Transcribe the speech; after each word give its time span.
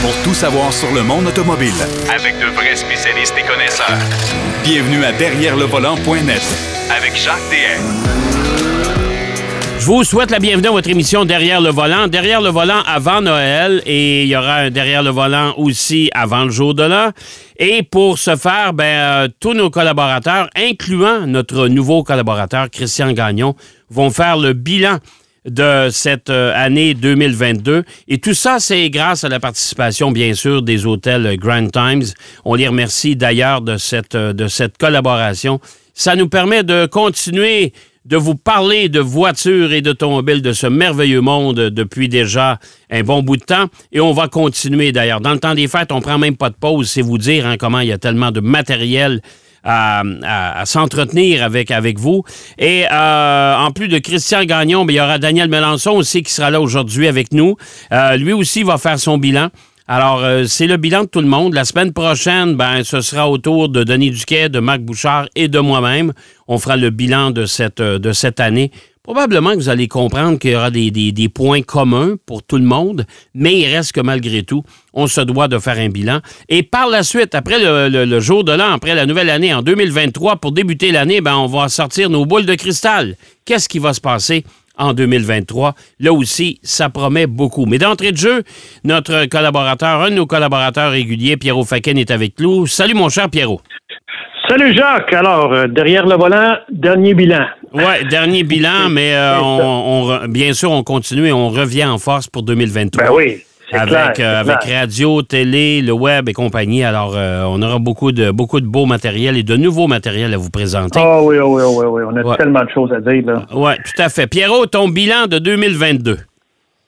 pour 0.00 0.14
tout 0.22 0.34
savoir 0.34 0.72
sur 0.72 0.92
le 0.92 1.02
monde 1.02 1.26
automobile. 1.26 1.72
Avec 2.14 2.38
de 2.38 2.46
vrais 2.54 2.76
spécialistes 2.76 3.34
et 3.38 3.42
connaisseurs. 3.42 3.98
Bienvenue 4.62 5.04
à 5.04 5.12
Derrière 5.12 5.56
le 5.56 5.64
volant.net 5.64 6.42
Avec 6.96 7.16
Jacques 7.16 7.36
DM. 7.50 8.18
Je 9.78 9.86
vous 9.86 10.04
souhaite 10.04 10.30
la 10.30 10.38
bienvenue 10.38 10.68
à 10.68 10.72
votre 10.72 10.90
émission 10.90 11.24
Derrière 11.24 11.60
le 11.60 11.70
volant. 11.70 12.08
Derrière 12.08 12.40
le 12.40 12.50
volant 12.50 12.82
avant 12.86 13.20
Noël 13.20 13.82
et 13.86 14.24
il 14.24 14.28
y 14.28 14.36
aura 14.36 14.56
un 14.56 14.70
Derrière 14.70 15.02
le 15.02 15.10
volant 15.10 15.54
aussi 15.56 16.10
avant 16.14 16.44
le 16.44 16.50
jour 16.50 16.74
de 16.74 16.82
l'an. 16.82 17.10
Et 17.58 17.82
pour 17.82 18.18
ce 18.18 18.36
faire, 18.36 18.72
ben, 18.74 18.84
euh, 18.84 19.28
tous 19.40 19.54
nos 19.54 19.70
collaborateurs, 19.70 20.48
incluant 20.54 21.26
notre 21.26 21.68
nouveau 21.68 22.02
collaborateur 22.04 22.70
Christian 22.70 23.12
Gagnon, 23.12 23.54
vont 23.90 24.10
faire 24.10 24.36
le 24.36 24.52
bilan 24.52 24.98
de 25.48 25.88
cette 25.90 26.30
euh, 26.30 26.52
année 26.54 26.94
2022. 26.94 27.84
Et 28.08 28.18
tout 28.18 28.34
ça, 28.34 28.58
c'est 28.58 28.90
grâce 28.90 29.24
à 29.24 29.28
la 29.28 29.40
participation, 29.40 30.10
bien 30.10 30.34
sûr, 30.34 30.62
des 30.62 30.86
hôtels 30.86 31.36
Grand 31.36 31.68
Times. 31.70 32.04
On 32.44 32.54
les 32.54 32.68
remercie 32.68 33.16
d'ailleurs 33.16 33.60
de 33.60 33.76
cette, 33.76 34.14
euh, 34.14 34.32
de 34.32 34.48
cette 34.48 34.78
collaboration. 34.78 35.60
Ça 35.94 36.16
nous 36.16 36.28
permet 36.28 36.62
de 36.62 36.86
continuer 36.86 37.72
de 38.04 38.16
vous 38.16 38.34
parler 38.34 38.88
de 38.88 39.00
voitures 39.00 39.72
et 39.72 39.82
d'automobiles 39.82 40.40
de 40.40 40.52
ce 40.52 40.66
merveilleux 40.66 41.20
monde 41.20 41.68
depuis 41.68 42.08
déjà 42.08 42.58
un 42.90 43.02
bon 43.02 43.22
bout 43.22 43.36
de 43.36 43.44
temps. 43.44 43.66
Et 43.92 44.00
on 44.00 44.12
va 44.12 44.28
continuer 44.28 44.92
d'ailleurs. 44.92 45.20
Dans 45.20 45.32
le 45.32 45.38
temps 45.38 45.54
des 45.54 45.68
fêtes, 45.68 45.92
on 45.92 46.00
prend 46.00 46.18
même 46.18 46.36
pas 46.36 46.48
de 46.48 46.54
pause. 46.54 46.88
C'est 46.88 47.02
vous 47.02 47.18
dire 47.18 47.46
hein, 47.46 47.56
comment 47.58 47.80
il 47.80 47.88
y 47.88 47.92
a 47.92 47.98
tellement 47.98 48.30
de 48.30 48.40
matériel 48.40 49.20
à, 49.64 50.62
s'entretenir 50.64 51.42
avec, 51.42 51.70
avec 51.70 51.98
vous. 51.98 52.24
Et 52.58 52.84
euh, 52.90 53.56
en 53.56 53.70
plus 53.70 53.88
de 53.88 53.98
Christian 53.98 54.44
Gagnon, 54.44 54.84
ben, 54.84 54.92
il 54.92 54.96
y 54.96 55.00
aura 55.00 55.18
Daniel 55.18 55.48
Melançon 55.48 55.92
aussi 55.92 56.22
qui 56.22 56.32
sera 56.32 56.50
là 56.50 56.60
aujourd'hui 56.60 57.06
avec 57.08 57.32
nous. 57.32 57.56
Euh, 57.92 58.16
lui 58.16 58.32
aussi 58.32 58.62
va 58.62 58.78
faire 58.78 58.98
son 58.98 59.18
bilan. 59.18 59.48
Alors, 59.90 60.22
euh, 60.22 60.44
c'est 60.44 60.66
le 60.66 60.76
bilan 60.76 61.04
de 61.04 61.08
tout 61.08 61.22
le 61.22 61.28
monde. 61.28 61.54
La 61.54 61.64
semaine 61.64 61.92
prochaine, 61.94 62.56
ben, 62.56 62.84
ce 62.84 63.00
sera 63.00 63.28
au 63.30 63.38
tour 63.38 63.70
de 63.70 63.84
Denis 63.84 64.10
Duquet, 64.10 64.50
de 64.50 64.60
Marc 64.60 64.80
Bouchard 64.80 65.28
et 65.34 65.48
de 65.48 65.58
moi-même. 65.58 66.12
On 66.46 66.58
fera 66.58 66.76
le 66.76 66.90
bilan 66.90 67.30
de 67.30 67.46
cette, 67.46 67.80
de 67.80 68.12
cette 68.12 68.38
année. 68.38 68.70
Probablement 69.08 69.52
que 69.52 69.56
vous 69.56 69.70
allez 69.70 69.88
comprendre 69.88 70.38
qu'il 70.38 70.50
y 70.50 70.54
aura 70.54 70.70
des, 70.70 71.30
points 71.34 71.62
communs 71.62 72.16
pour 72.26 72.42
tout 72.42 72.58
le 72.58 72.64
monde, 72.64 73.06
mais 73.34 73.58
il 73.58 73.74
reste 73.74 73.92
que 73.92 74.02
malgré 74.02 74.42
tout, 74.42 74.64
on 74.92 75.06
se 75.06 75.22
doit 75.22 75.48
de 75.48 75.58
faire 75.58 75.78
un 75.78 75.88
bilan. 75.88 76.20
Et 76.50 76.62
par 76.62 76.90
la 76.90 77.02
suite, 77.02 77.34
après 77.34 77.56
le, 77.58 78.20
jour 78.20 78.44
de 78.44 78.52
l'an, 78.52 78.70
après 78.70 78.94
la 78.94 79.06
nouvelle 79.06 79.30
année 79.30 79.54
en 79.54 79.62
2023, 79.62 80.36
pour 80.36 80.52
débuter 80.52 80.92
l'année, 80.92 81.22
ben, 81.22 81.36
on 81.36 81.46
va 81.46 81.70
sortir 81.70 82.10
nos 82.10 82.26
boules 82.26 82.44
de 82.44 82.54
cristal. 82.54 83.14
Qu'est-ce 83.46 83.66
qui 83.66 83.78
va 83.78 83.94
se 83.94 84.00
passer 84.02 84.44
en 84.76 84.92
2023. 84.92 85.74
Là 86.00 86.12
aussi, 86.12 86.60
ça 86.62 86.90
promet 86.90 87.26
beaucoup. 87.26 87.64
Mais 87.64 87.78
d'entrée 87.78 88.12
de 88.12 88.18
jeu, 88.18 88.42
notre 88.84 89.24
collaborateur, 89.24 90.02
un 90.02 90.10
de 90.10 90.16
nos 90.16 90.26
collaborateurs 90.26 90.90
réguliers, 90.90 91.38
Pierrot 91.38 91.64
Faken, 91.64 91.96
est 91.96 92.10
avec 92.10 92.38
nous. 92.40 92.66
Salut, 92.66 92.94
mon 92.94 93.08
cher 93.08 93.30
Pierrot. 93.30 93.62
Salut 94.48 94.74
Jacques. 94.74 95.12
Alors, 95.12 95.52
euh, 95.52 95.66
derrière 95.66 96.06
le 96.06 96.16
volant, 96.16 96.56
dernier 96.70 97.12
bilan. 97.12 97.44
Oui, 97.72 98.08
dernier 98.10 98.42
bilan, 98.42 98.88
mais 98.90 99.14
euh, 99.14 99.38
on, 99.40 100.26
bien 100.28 100.52
sûr, 100.52 100.70
on 100.70 100.82
continue 100.82 101.26
et 101.26 101.32
on 101.32 101.48
revient 101.48 101.84
en 101.84 101.98
force 101.98 102.26
pour 102.26 102.42
2023. 102.42 103.04
Ben 103.04 103.12
oui. 103.14 103.42
Avec, 103.70 104.18
euh, 104.18 104.40
avec 104.40 104.64
radio, 104.64 105.20
télé, 105.20 105.82
le 105.82 105.92
web 105.92 106.26
et 106.30 106.32
compagnie. 106.32 106.82
Alors, 106.84 107.14
on 107.14 107.60
aura 107.60 107.78
beaucoup 107.78 108.12
de, 108.12 108.30
beaucoup 108.30 108.62
de 108.62 108.66
beau 108.66 108.86
matériel 108.86 109.36
et 109.36 109.42
de 109.42 109.56
nouveaux 109.56 109.86
matériels 109.86 110.32
à 110.32 110.38
vous 110.38 110.48
présenter. 110.48 110.98
Ah 111.02 111.22
oui, 111.22 111.36
oui, 111.38 111.62
oui, 111.66 111.84
oui. 111.86 112.02
On 112.10 112.16
a 112.16 112.36
tellement 112.36 112.64
de 112.64 112.70
choses 112.70 112.90
à 112.92 113.00
dire. 113.00 113.24
Oui, 113.52 113.72
tout 113.76 114.02
à 114.02 114.08
fait. 114.08 114.26
Pierrot, 114.26 114.64
ton 114.66 114.88
bilan 114.88 115.26
de 115.26 115.38
2022. 115.38 116.16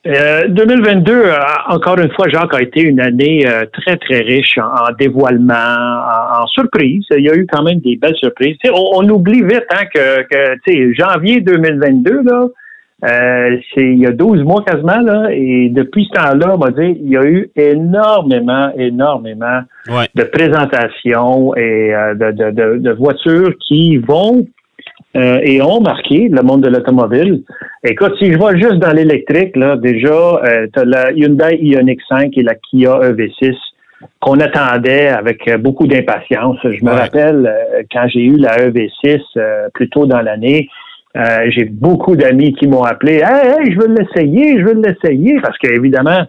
2022, 0.04 1.12
euh, 1.12 1.26
euh, 1.26 1.38
encore 1.68 1.98
une 1.98 2.10
fois, 2.12 2.26
Jacques, 2.28 2.54
a 2.54 2.62
été 2.62 2.80
une 2.80 3.00
année 3.00 3.44
euh, 3.46 3.66
très, 3.70 3.98
très 3.98 4.20
riche 4.20 4.56
en, 4.56 4.92
dévoilement, 4.98 5.52
en, 5.52 6.46
surprise. 6.46 7.04
Il 7.10 7.24
y 7.24 7.30
a 7.30 7.34
eu 7.34 7.46
quand 7.46 7.62
même 7.62 7.80
des 7.80 7.96
belles 7.96 8.16
surprises. 8.16 8.56
On, 8.72 9.06
oublie 9.10 9.42
vite 9.42 9.66
hein, 9.70 9.84
que, 9.94 10.22
que 10.22 10.94
janvier 10.94 11.42
2022, 11.42 12.22
là, 12.22 12.48
c'est 13.02 13.82
il 13.82 13.98
y 13.98 14.06
a 14.06 14.12
12 14.12 14.42
mois 14.42 14.62
quasiment, 14.62 15.00
là, 15.00 15.28
et 15.32 15.68
depuis 15.70 16.06
ce 16.06 16.18
temps-là, 16.18 16.54
on 16.54 16.58
va 16.58 16.70
dire, 16.70 16.96
il 16.98 17.10
y 17.10 17.16
a 17.16 17.24
eu 17.24 17.50
énormément, 17.56 18.72
énormément 18.76 19.60
de 20.14 20.22
présentations 20.24 21.54
et 21.56 21.92
de, 22.14 22.32
de, 22.32 22.50
de, 22.50 22.78
de 22.78 22.90
voitures 22.92 23.52
qui 23.66 23.98
vont 23.98 24.46
euh, 25.16 25.40
et 25.42 25.60
ont 25.60 25.80
marqué 25.80 26.28
le 26.28 26.42
monde 26.42 26.62
de 26.62 26.68
l'automobile. 26.68 27.42
Écoute, 27.82 28.12
si 28.18 28.30
je 28.30 28.38
vois 28.38 28.54
juste 28.56 28.76
dans 28.76 28.92
l'électrique, 28.92 29.56
là, 29.56 29.76
déjà, 29.76 30.08
euh, 30.08 30.66
tu 30.72 30.78
as 30.78 30.84
la 30.84 31.12
Hyundai 31.12 31.58
Ioniq 31.60 31.98
5 32.08 32.36
et 32.36 32.42
la 32.42 32.54
Kia 32.54 33.00
EV6 33.10 33.54
qu'on 34.20 34.38
attendait 34.38 35.08
avec 35.08 35.48
euh, 35.48 35.58
beaucoup 35.58 35.86
d'impatience. 35.86 36.58
Je 36.62 36.84
me 36.84 36.90
rappelle 36.90 37.46
euh, 37.46 37.82
quand 37.90 38.06
j'ai 38.08 38.24
eu 38.24 38.36
la 38.36 38.56
EV6 38.58 39.20
plus 39.74 39.88
tôt 39.88 40.06
dans 40.06 40.20
l'année, 40.20 40.68
j'ai 41.48 41.64
beaucoup 41.64 42.14
d'amis 42.14 42.52
qui 42.52 42.68
m'ont 42.68 42.84
appelé 42.84 43.14
Hey, 43.14 43.48
hey, 43.48 43.72
je 43.72 43.80
veux 43.80 43.88
l'essayer, 43.88 44.60
je 44.60 44.64
veux 44.64 44.80
l'essayer, 44.80 45.40
parce 45.40 45.58
qu'évidemment, 45.58 46.22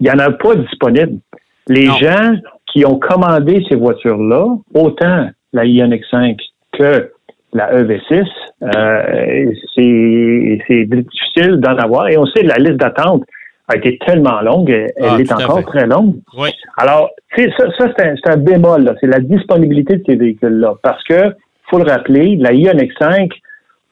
il 0.00 0.04
n'y 0.04 0.10
en 0.10 0.18
a 0.18 0.30
pas 0.30 0.56
disponible. 0.56 1.20
Les 1.68 1.86
gens 1.86 2.34
qui 2.70 2.84
ont 2.84 2.98
commandé 2.98 3.64
ces 3.68 3.76
voitures-là, 3.76 4.56
autant 4.74 5.30
la 5.54 5.64
Ioniq 5.64 6.04
5 6.10 6.36
que 6.78 7.10
la 7.52 7.72
EV6, 7.72 8.26
euh, 8.62 9.52
c'est 9.74 10.84
difficile 10.84 11.56
d'en 11.58 11.76
avoir. 11.76 12.08
Et 12.08 12.18
on 12.18 12.26
sait 12.26 12.42
que 12.42 12.48
la 12.48 12.56
liste 12.56 12.76
d'attente 12.76 13.22
a 13.68 13.76
été 13.76 13.98
tellement 14.06 14.40
longue, 14.42 14.70
elle 14.70 14.92
ah, 15.02 15.16
est 15.18 15.32
encore 15.32 15.64
très 15.64 15.86
longue. 15.86 16.16
Oui. 16.38 16.50
Alors, 16.76 17.10
ça, 17.36 17.44
ça 17.78 17.86
c'est 17.96 18.30
un, 18.30 18.36
bémol, 18.36 18.94
c'est 19.00 19.08
la 19.08 19.20
disponibilité 19.20 19.96
de 19.96 20.02
ces 20.06 20.16
véhicules-là. 20.16 20.74
Parce 20.82 21.02
que, 21.04 21.34
faut 21.68 21.78
le 21.78 21.90
rappeler, 21.90 22.36
la 22.36 22.52
Ioniq 22.52 22.92
5 22.98 23.30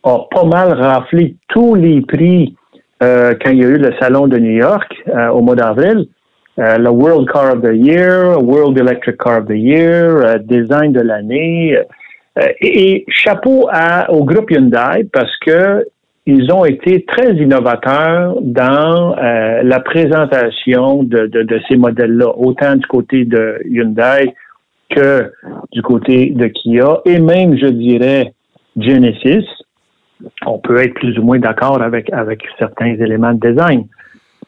a 0.04 0.18
pas 0.30 0.44
mal 0.44 0.72
raflé 0.74 1.34
tous 1.48 1.74
les 1.74 2.02
prix 2.02 2.54
euh, 3.02 3.34
quand 3.42 3.50
il 3.50 3.58
y 3.58 3.64
a 3.64 3.68
eu 3.68 3.78
le 3.78 3.92
salon 3.98 4.28
de 4.28 4.38
New 4.38 4.52
York 4.52 4.94
euh, 5.08 5.28
au 5.30 5.40
mois 5.40 5.56
d'avril. 5.56 6.06
le 6.56 6.88
World 6.88 7.28
Car 7.32 7.54
of 7.54 7.62
the 7.62 7.74
Year, 7.74 8.40
World 8.40 8.78
Electric 8.78 9.16
Car 9.16 9.40
of 9.40 9.46
the 9.46 9.56
Year, 9.56 10.38
Design 10.44 10.92
de 10.92 11.00
l'année. 11.00 11.76
Euh, 12.38 12.48
et, 12.60 13.04
chapeau 13.08 13.68
à, 13.70 14.10
au 14.10 14.24
groupe 14.24 14.50
Hyundai 14.50 15.04
parce 15.12 15.36
que 15.38 15.86
ils 16.26 16.50
ont 16.50 16.64
été 16.64 17.04
très 17.04 17.34
innovateurs 17.34 18.36
dans 18.40 19.14
euh, 19.18 19.62
la 19.62 19.80
présentation 19.80 21.02
de, 21.02 21.26
de, 21.26 21.60
ces 21.68 21.76
modèles-là, 21.76 22.30
autant 22.38 22.76
du 22.76 22.86
côté 22.86 23.26
de 23.26 23.60
Hyundai 23.66 24.34
que 24.88 25.30
du 25.72 25.82
côté 25.82 26.30
de 26.30 26.46
Kia 26.46 27.00
et 27.04 27.18
même, 27.18 27.58
je 27.58 27.66
dirais, 27.66 28.32
Genesis. 28.76 29.46
On 30.46 30.58
peut 30.58 30.78
être 30.78 30.94
plus 30.94 31.18
ou 31.18 31.22
moins 31.22 31.38
d'accord 31.38 31.82
avec, 31.82 32.10
avec 32.12 32.42
certains 32.58 32.94
éléments 32.94 33.34
de 33.34 33.50
design. 33.50 33.86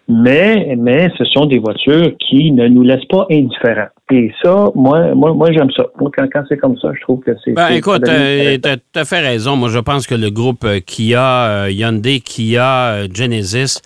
Mais, 0.09 0.77
mais 0.79 1.09
ce 1.19 1.25
sont 1.25 1.47
des 1.47 1.59
voitures 1.59 2.13
qui 2.19 2.53
ne 2.53 2.69
nous 2.69 2.83
laissent 2.83 3.07
pas 3.09 3.27
indifférents. 3.29 3.89
Et 4.13 4.33
ça, 4.41 4.71
moi, 4.77 5.15
moi, 5.17 5.35
moi 5.35 5.51
j'aime 5.51 5.71
ça. 5.77 5.85
Moi, 5.99 6.13
quand, 6.17 6.29
quand 6.33 6.45
c'est 6.49 6.59
comme 6.59 6.79
ça, 6.79 6.93
je 6.95 7.01
trouve 7.01 7.21
que 7.21 7.33
c'est. 7.45 7.53
Ben, 7.53 7.71
écoute, 7.71 8.09
euh, 8.09 8.57
tu 8.63 8.99
as, 8.99 9.05
fait 9.05 9.21
raison. 9.21 9.57
Moi, 9.57 9.69
je 9.69 9.81
pense 9.81 10.07
que 10.07 10.15
le 10.15 10.31
groupe 10.31 10.65
euh, 10.65 10.79
Kia, 10.79 11.47
euh, 11.49 11.71
Hyundai, 11.73 12.21
Kia, 12.21 13.09
Genesis, 13.13 13.83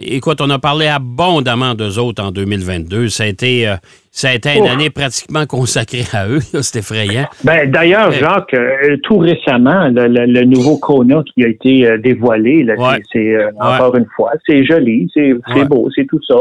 écoute, 0.00 0.40
on 0.40 0.48
a 0.48 0.58
parlé 0.58 0.86
abondamment 0.86 1.74
d'eux 1.74 1.98
autres 1.98 2.22
en 2.22 2.30
2022. 2.30 3.10
Ça 3.10 3.24
a 3.24 3.26
été, 3.26 3.70
ça 4.16 4.28
a 4.28 4.34
été 4.34 4.56
une 4.56 4.68
année 4.68 4.90
pratiquement 4.90 5.44
consacrée 5.44 6.04
à 6.12 6.28
eux. 6.28 6.38
C'est 6.62 6.78
effrayant. 6.78 7.26
Ben, 7.42 7.68
D'ailleurs, 7.68 8.12
Jacques, 8.12 8.54
tout 9.02 9.18
récemment, 9.18 9.88
le, 9.88 10.44
nouveau 10.44 10.78
Kona 10.78 11.22
qui 11.24 11.44
a 11.44 11.48
été 11.48 11.98
dévoilé, 11.98 12.64
c'est 13.12 13.36
encore 13.60 13.96
une 13.96 14.06
fois, 14.14 14.30
c'est 14.46 14.64
joli, 14.64 15.10
c'est 15.12 15.34
beau, 15.68 15.88
c'est 15.94 16.06
tout 16.06 16.20
ça. 16.26 16.36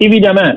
Évidemment, 0.00 0.54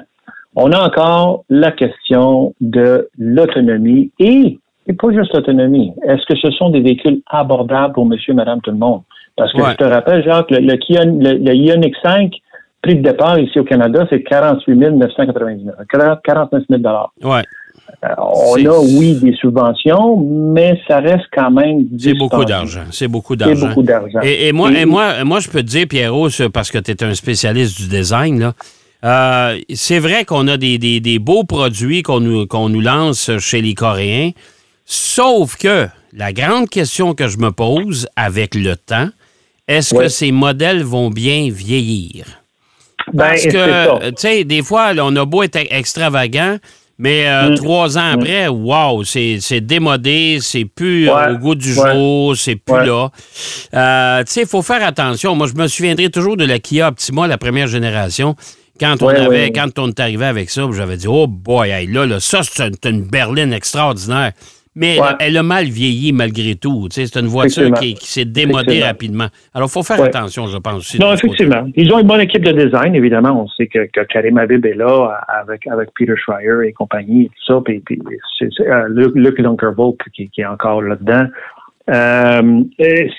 on 0.56 0.72
a 0.72 0.79
encore 0.85 1.44
la 1.50 1.72
question 1.72 2.53
de 2.62 3.09
l'autonomie 3.18 4.12
et, 4.20 4.59
et 4.88 4.94
pas 4.94 5.12
juste 5.12 5.34
l'autonomie. 5.34 5.94
Est-ce 6.08 6.26
que 6.26 6.38
ce 6.38 6.52
sont 6.52 6.70
des 6.70 6.82
véhicules 6.82 7.22
abordables 7.28 7.94
pour 7.94 8.06
monsieur, 8.06 8.34
madame, 8.34 8.62
tout 8.62 8.72
le 8.72 8.78
monde? 8.78 9.02
Parce 9.38 9.53
que 9.53 9.59
je 9.64 9.76
te 9.76 9.84
rappelle, 9.84 10.23
Jacques, 10.23 10.52
le, 10.52 10.59
le, 10.59 11.53
Ioniq 11.53 11.96
5, 12.03 12.32
prix 12.82 12.96
de 12.96 13.02
départ 13.02 13.40
ici 13.40 13.60
au 13.60 13.64
Canada, 13.64 14.06
c'est 14.10 14.24
48 14.24 14.76
999 14.76 15.76
49 16.24 16.64
000 16.70 16.82
ouais. 17.24 17.44
Euh, 18.04 18.08
on 18.18 18.66
a, 18.66 18.80
oui, 18.80 19.16
des 19.16 19.34
subventions, 19.36 20.18
mais 20.18 20.80
ça 20.88 21.00
reste 21.00 21.26
quand 21.32 21.52
même. 21.52 21.86
C'est 22.00 22.14
beaucoup 22.14 22.46
d'argent. 22.46 22.82
C'est 22.92 23.08
beaucoup 23.08 23.36
d'argent. 23.36 23.56
C'est 23.56 23.68
beaucoup 23.68 23.84
d'argent. 23.84 24.20
Et, 24.24 24.52
moi, 24.52 24.72
et 24.72 24.86
moi, 24.86 25.24
moi, 25.24 25.40
je 25.40 25.50
peux 25.50 25.62
te 25.62 25.68
dire, 25.68 25.88
Pierrot, 25.88 26.30
parce 26.54 26.72
que 26.72 26.78
tu 26.80 26.92
es 26.92 27.04
un 27.04 27.14
spécialiste 27.14 27.80
du 27.80 27.88
design, 27.88 28.40
là, 28.40 28.54
euh, 29.04 29.60
c'est 29.74 30.00
vrai 30.00 30.26
qu'on 30.26 30.48
a 30.48 30.58
des, 30.58 31.20
beaux 31.20 31.44
produits 31.44 32.04
qu'on 32.04 32.20
nous, 32.20 32.48
qu'on 32.48 32.70
nous 32.70 32.82
lance 32.82 33.32
chez 33.40 33.62
les 33.62 33.74
Coréens, 33.74 34.32
sauf 34.86 35.58
que 35.58 35.88
la 36.14 36.34
grande 36.34 36.70
question 36.70 37.14
que 37.14 37.28
je 37.28 37.38
me 37.38 37.52
pose 37.52 38.08
avec 38.16 38.56
le 38.56 38.76
temps, 38.76 39.10
est-ce 39.68 39.96
que 39.96 40.08
ces 40.08 40.32
modèles 40.32 40.84
vont 40.84 41.10
bien 41.10 41.50
vieillir? 41.52 42.41
Ben, 43.13 43.28
Parce 43.29 43.43
que, 43.46 44.09
tu 44.09 44.16
sais, 44.17 44.43
des 44.43 44.63
fois, 44.63 44.93
là, 44.93 45.05
on 45.05 45.16
a 45.16 45.25
beau 45.25 45.43
être 45.43 45.58
extravagant, 45.69 46.58
mais 46.97 47.28
euh, 47.28 47.49
Mm. 47.49 47.55
trois 47.55 47.97
ans 47.97 48.11
après, 48.13 48.47
wow, 48.47 49.03
c'est 49.03 49.61
démodé, 49.61 50.37
c'est 50.41 50.66
plus 50.66 51.08
Ouais, 51.09 51.16
euh, 51.16 51.34
au 51.35 51.37
goût 51.40 51.55
du 51.55 51.73
ouais. 51.78 51.91
jour, 51.93 52.37
c'est 52.37 52.55
plus 52.55 52.73
Ouais. 52.75 52.85
là. 52.85 53.09
Euh, 53.73 54.23
tu 54.23 54.31
sais, 54.34 54.41
il 54.41 54.47
faut 54.47 54.61
faire 54.61 54.84
attention. 54.85 55.35
Moi, 55.35 55.47
je 55.47 55.59
me 55.59 55.67
souviendrai 55.67 56.09
toujours 56.09 56.37
de 56.37 56.46
la 56.46 56.59
Kia 56.59 56.90
Optima, 56.90 57.28
la 57.28 57.37
première 57.37 57.67
génération. 57.67 58.35
Quand 58.79 59.02
on, 59.03 59.09
avait, 59.09 59.52
quand 59.52 59.78
on 59.78 59.90
est 59.90 59.99
arrivé 59.99 60.25
avec 60.25 60.49
ça, 60.49 60.63
j'avais 60.75 60.97
dit, 60.97 61.08
oh 61.08 61.28
boy, 61.28 61.69
hey, 61.69 61.85
là, 61.87 62.05
là, 62.05 62.19
ça, 62.19 62.41
c'est 62.43 62.85
une 62.85 63.02
berline 63.03 63.53
extraordinaire. 63.53 64.31
Mais 64.73 65.00
Ouais. 65.00 65.08
elle, 65.20 65.28
elle 65.28 65.38
a 65.38 65.44
mal 65.44 65.66
vieilli 65.66 66.14
malgré 66.14 66.56
tout. 66.56 66.88
C'est 66.91 67.14
une 67.18 67.26
voiture 67.28 67.73
qui, 67.73 67.94
qui 67.96 68.08
s'est 68.08 68.23
démodée 68.26 68.82
rapidement. 68.84 69.28
Alors, 69.53 69.68
il 69.70 69.72
faut 69.73 69.84
faire 69.84 70.00
Ouais. 70.00 70.08
attention, 70.08 70.47
je 70.47 70.58
pense. 70.58 70.76
aussi, 70.78 70.97
Non, 71.00 71.12
côté. 71.12 71.26
effectivement. 71.26 71.68
Ils 71.76 71.94
ont 71.94 72.00
une 72.00 72.08
bonne 72.08 72.22
équipe 72.22 72.44
de 72.46 72.53
design, 72.53 72.96
évidemment. 72.96 73.44
On 73.44 73.47
sait 73.50 73.68
que, 73.68 73.85
que 73.91 74.06
Karim 74.06 74.38
Habib 74.38 74.66
est 74.66 74.73
là 74.76 75.20
avec, 75.28 75.68
avec 75.68 75.90
Peter 75.94 76.14
Schreier 76.16 76.68
et 76.70 76.72
compagnie 76.72 77.23
et 77.23 77.28
tout 77.28 77.53
ça. 77.53 77.62
Puis, 77.66 77.82
puis 77.82 78.00
c'est, 78.40 78.47
c'est, 78.56 78.68
euh, 78.70 78.88
Luke, 78.90 79.14
qui, 80.14 80.29
qui 80.29 80.41
est 80.41 80.46
encore 80.46 80.82
là-dedans. 80.82 81.26
Euh, 81.90 82.64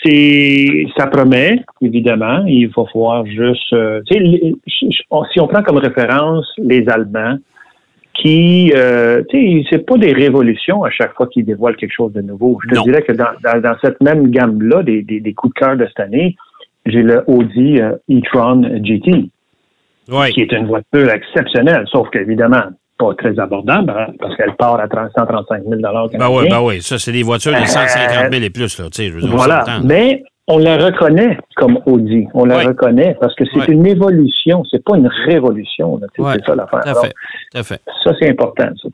c'est, 0.04 0.87
ça 0.96 1.06
promet, 1.08 1.60
évidemment. 1.82 2.44
Il 2.46 2.69
va 2.69 2.84
falloir 2.93 3.26
juste... 3.26 3.72
euh, 3.72 4.00
tu 4.06 4.14
sais, 4.14 4.20
les- 4.20 4.54
si 5.32 5.40
on 5.40 5.46
prend 5.49 5.62
comme 5.62 5.76
référence 5.78 6.46
les 6.58 6.88
Allemands, 6.88 7.37
qui, 8.22 8.72
euh, 8.76 9.22
tu 9.28 9.36
sais, 9.62 9.66
c'est 9.70 9.84
pas 9.86 9.96
des 9.98 10.12
révolutions 10.12 10.84
à 10.84 10.90
chaque 10.90 11.14
fois 11.14 11.26
qu'ils 11.26 11.44
dévoilent 11.44 11.76
quelque 11.76 11.92
chose 11.94 12.12
de 12.12 12.20
nouveau. 12.20 12.58
Je 12.64 12.70
te 12.70 12.74
Non. 12.76 12.82
dirais 12.82 13.02
que 13.02 13.12
dans, 13.12 13.26
dans, 13.42 13.60
dans 13.60 13.74
cette 13.82 14.00
même 14.00 14.30
gamme-là, 14.30 14.82
des, 14.82 15.02
des, 15.02 15.20
des 15.20 15.34
coups 15.34 15.52
de 15.54 15.58
cœur 15.60 15.76
de 15.76 15.86
cette 15.86 16.00
année, 16.00 16.36
j'ai 16.86 17.02
le 17.02 17.24
Audi 17.26 17.80
euh, 17.80 17.92
e-tron 18.10 18.62
GT, 18.82 19.28
Oui. 20.10 20.30
qui 20.32 20.42
est 20.42 20.52
une 20.52 20.66
voiture 20.66 21.10
exceptionnelle, 21.10 21.84
sauf 21.90 22.08
qu'évidemment, 22.10 22.62
pas 22.98 23.14
très 23.14 23.38
abordable, 23.40 23.90
hein, 23.90 24.12
parce 24.20 24.36
qu'elle 24.36 24.54
part 24.56 24.78
à 24.78 24.86
30 24.86 25.10
135 25.16 25.62
000 25.68 25.80
Ben 25.80 26.28
oui, 26.30 26.48
ben 26.48 26.60
oui. 26.62 26.80
Ça, 26.82 26.98
c'est 26.98 27.10
des 27.12 27.22
voitures 27.25 27.52
de 27.52 27.64
150 27.66 28.32
000 28.32 28.44
et 28.44 28.50
plus, 28.50 28.78
là. 28.78 28.84
Tu 28.86 29.02
sais, 29.02 29.08
je 29.08 29.14
veux 29.14 29.20
dire, 29.22 29.30
Voilà. 29.30 29.64
Mais 29.84 30.22
on 30.48 30.58
la 30.58 30.76
reconnaît 30.76 31.38
comme 31.56 31.78
Audi. 31.86 32.26
On 32.34 32.44
la 32.44 32.58
Oui. 32.58 32.66
reconnaît 32.66 33.16
parce 33.20 33.34
que 33.34 33.44
c'est 33.46 33.60
Oui. 33.68 33.74
une 33.74 33.86
évolution, 33.86 34.64
c'est 34.70 34.84
pas 34.84 34.96
une 34.96 35.08
révolution. 35.26 36.00
C'est 36.16 36.44
ça 36.44 36.54
l'affaire. 36.54 36.82
Ça, 37.54 38.12
c'est 38.20 38.28
important, 38.28 38.68
ça. 38.76 38.88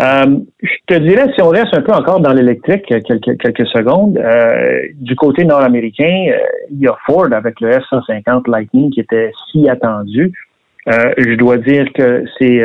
Euh, 0.00 0.38
je 0.62 0.70
te 0.86 0.94
dirais, 0.98 1.26
si 1.34 1.42
on 1.42 1.50
reste 1.50 1.74
un 1.74 1.82
peu 1.82 1.92
encore 1.92 2.20
dans 2.20 2.32
l'électrique, 2.32 2.90
euh, 2.90 3.00
quelques, 3.06 3.36
quelques 3.38 3.66
secondes, 3.66 4.16
euh, 4.16 4.80
du 4.94 5.14
côté 5.14 5.44
nord-américain, 5.44 6.28
euh, 6.30 6.38
il 6.70 6.80
y 6.80 6.88
a 6.88 6.96
Ford 7.04 7.26
avec 7.32 7.60
le 7.60 7.72
F-150 7.72 8.48
Lightning 8.50 8.90
qui 8.90 9.00
était 9.00 9.30
si 9.50 9.68
attendu. 9.68 10.32
Je 10.86 11.36
dois 11.36 11.58
dire 11.58 11.84
que 11.94 12.24
c'est 12.38 12.64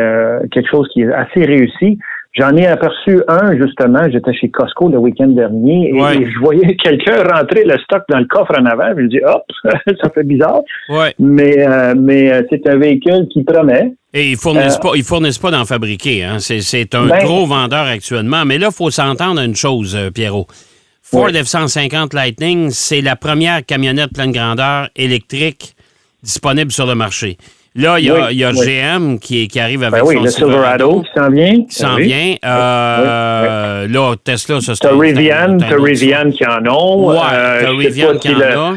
quelque 0.50 0.70
chose 0.70 0.88
qui 0.94 1.02
est 1.02 1.12
assez 1.14 1.44
réussi. 1.44 2.00
J'en 2.38 2.56
ai 2.58 2.68
aperçu 2.68 3.22
un, 3.28 3.56
justement. 3.58 4.10
J'étais 4.12 4.34
chez 4.34 4.50
Costco 4.50 4.90
le 4.90 4.98
week-end 4.98 5.28
dernier 5.28 5.90
et, 5.90 5.94
Ouais. 5.94 6.26
je 6.30 6.40
voyais 6.40 6.76
quelqu'un 6.84 7.24
rentrer 7.24 7.64
le 7.64 7.78
stock 7.80 8.04
dans 8.10 8.20
le 8.20 8.26
coffre 8.26 8.54
en 8.60 8.66
avant. 8.66 8.90
Je 8.98 9.02
me 9.04 9.08
dis, 9.08 9.22
hop, 9.26 9.44
ça 10.02 10.10
fait 10.14 10.24
bizarre. 10.24 10.62
Ouais. 10.90 11.14
Mais, 11.18 11.66
euh, 11.66 11.96
mais 11.98 12.34
euh, 12.34 12.42
c'est 12.50 12.68
un 12.68 12.78
véhicule 12.78 13.28
qui 13.32 13.44
promet. 13.44 13.94
Et 14.14 14.32
ils 14.32 14.38
fournissent 14.38 14.76
Euh, 14.78 14.90
pas, 14.90 14.92
ils 14.96 15.04
fournissent 15.04 15.38
pas 15.38 15.52
d'en 15.52 15.66
fabriquer. 15.66 16.24
Hein. 16.24 16.40
C'est, 16.40 16.94
un 16.96 17.08
Ben- 17.08 17.24
gros 17.24 17.46
vendeur 17.46 17.86
actuellement. 17.86 18.44
Mais 18.46 18.58
là, 18.58 18.68
il 18.70 18.76
faut 18.76 18.90
s'entendre 18.92 19.40
une 19.42 19.56
chose, 19.56 19.98
Pierrot. 20.14 20.48
Ford 21.02 21.26
Ouais. 21.26 21.32
F-150 21.44 22.14
Lightning, 22.16 22.70
c'est 22.72 23.02
la 23.02 23.16
première 23.16 23.66
camionnette 23.66 24.12
pleine 24.14 24.32
grandeur 24.32 24.90
électrique 24.96 25.76
disponible 26.24 26.72
sur 26.72 26.88
le 26.88 26.96
marché. 26.96 27.38
Là, 27.78 28.00
il 28.00 28.06
y 28.06 28.10
a, 28.10 28.14
Oui, 28.14 28.22
il 28.32 28.38
y 28.38 28.44
a 28.46 28.52
oui. 28.52 28.66
GM 28.66 29.20
qui, 29.20 29.48
qui 29.50 29.60
arrive 29.60 29.84
avec 29.84 30.02
Ben 30.02 30.08
oui, 30.08 30.16
son 30.16 30.24
le 30.24 30.30
Silverado 30.30 31.02
qui 31.02 31.10
s'en 31.20 31.30
vient. 31.30 31.64
qui 31.66 31.76
s'en 31.76 31.88
Ben 31.90 31.96
oui. 31.98 32.04
vient. 32.06 32.36
Euh, 32.46 33.88
Là, 33.88 34.16
Tesla, 34.24 34.62
ça 34.62 34.76
c'est 34.76 34.88
T'as 34.88 34.96
Rivian, 34.98 35.58
t'as 35.58 35.76
Rivian 35.76 36.32
qui 36.32 36.46
en 36.46 36.66
ont. 36.68 37.10
Ouais, 37.10 37.18
Euh, 37.34 37.62
t'as 37.62 37.68
je 37.68 37.72
sais 37.82 37.88
Rivian 37.88 38.18
qui 38.18 38.30
en 38.30 38.38
le, 38.40 38.46
a. 38.46 38.74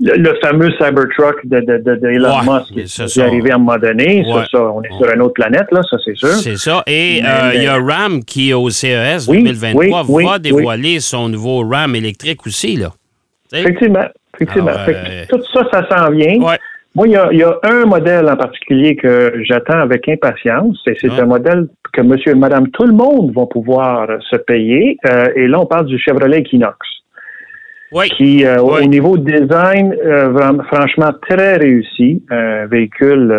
le, 0.00 0.12
le 0.16 0.38
fameux 0.42 0.70
Cybertruck 0.78 1.44
de, 1.44 1.58
de, 1.60 1.78
de, 1.78 1.96
de 1.96 2.08
Elon 2.08 2.28
Ouais, 2.38 2.58
Musk 2.60 2.72
qui 2.72 2.80
est 2.80 3.22
arrivé 3.22 3.50
à 3.50 3.54
un 3.56 3.58
moment 3.58 3.78
donné. 3.78 4.24
Ouais. 4.26 4.32
Ça, 4.42 4.46
ça, 4.52 4.58
on 4.62 4.82
est 4.82 4.92
sur 4.96 5.10
une 5.12 5.22
autre 5.22 5.34
planète, 5.34 5.66
là, 5.72 5.80
ça 5.90 5.96
c'est 6.04 6.16
sûr. 6.16 6.28
C'est 6.28 6.56
ça. 6.56 6.82
Et 6.86 7.22
euh, 7.26 7.50
il 7.54 7.62
y 7.64 7.66
a 7.66 7.74
RAM 7.82 8.24
qui, 8.24 8.52
au 8.54 8.70
CES 8.70 9.26
Oui, 9.28 9.42
2023, 9.42 10.04
oui, 10.08 10.24
va 10.24 10.32
oui, 10.34 10.40
dévoiler 10.40 11.00
son 11.00 11.28
nouveau 11.28 11.66
RAM 11.68 11.94
électrique 11.96 12.46
aussi. 12.46 12.76
Là. 12.76 12.92
Effectivement. 13.52 14.04
effectivement. 14.34 14.68
Alors, 14.70 14.80
euh, 14.88 15.24
tout 15.28 15.40
ça, 15.52 15.62
ça 15.72 15.88
s'en 15.88 16.10
vient. 16.10 16.36
Ouais. 16.40 16.58
Moi, 16.96 17.06
il 17.08 17.12
y, 17.12 17.16
a, 17.16 17.28
il 17.30 17.38
y 17.38 17.42
a 17.42 17.58
un 17.62 17.84
modèle 17.84 18.26
en 18.28 18.36
particulier 18.36 18.96
que 18.96 19.34
j'attends 19.44 19.80
avec 19.80 20.08
impatience. 20.08 20.82
Et 20.88 20.94
c'est 21.00 21.10
Ouais. 21.10 21.20
un 21.20 21.26
modèle 21.26 21.68
que 21.92 22.00
monsieur 22.00 22.32
et 22.32 22.34
madame 22.34 22.68
tout 22.70 22.86
le 22.86 22.92
monde 22.94 23.32
vont 23.34 23.46
pouvoir 23.46 24.08
se 24.30 24.36
payer. 24.36 24.96
Euh, 25.08 25.26
et 25.36 25.46
là, 25.46 25.60
on 25.60 25.66
parle 25.66 25.86
du 25.86 25.98
Chevrolet 25.98 26.38
Equinox. 26.40 26.78
Oui. 27.92 28.08
qui, 28.16 28.44
euh, 28.44 28.56
au- 28.58 28.74
Oui. 28.74 28.80
au 28.84 28.88
niveau 28.88 29.16
design, 29.16 29.94
euh, 30.04 30.58
franchement 30.72 31.10
très 31.28 31.56
réussi. 31.56 32.20
Un 32.30 32.66
véhicule 32.66 33.32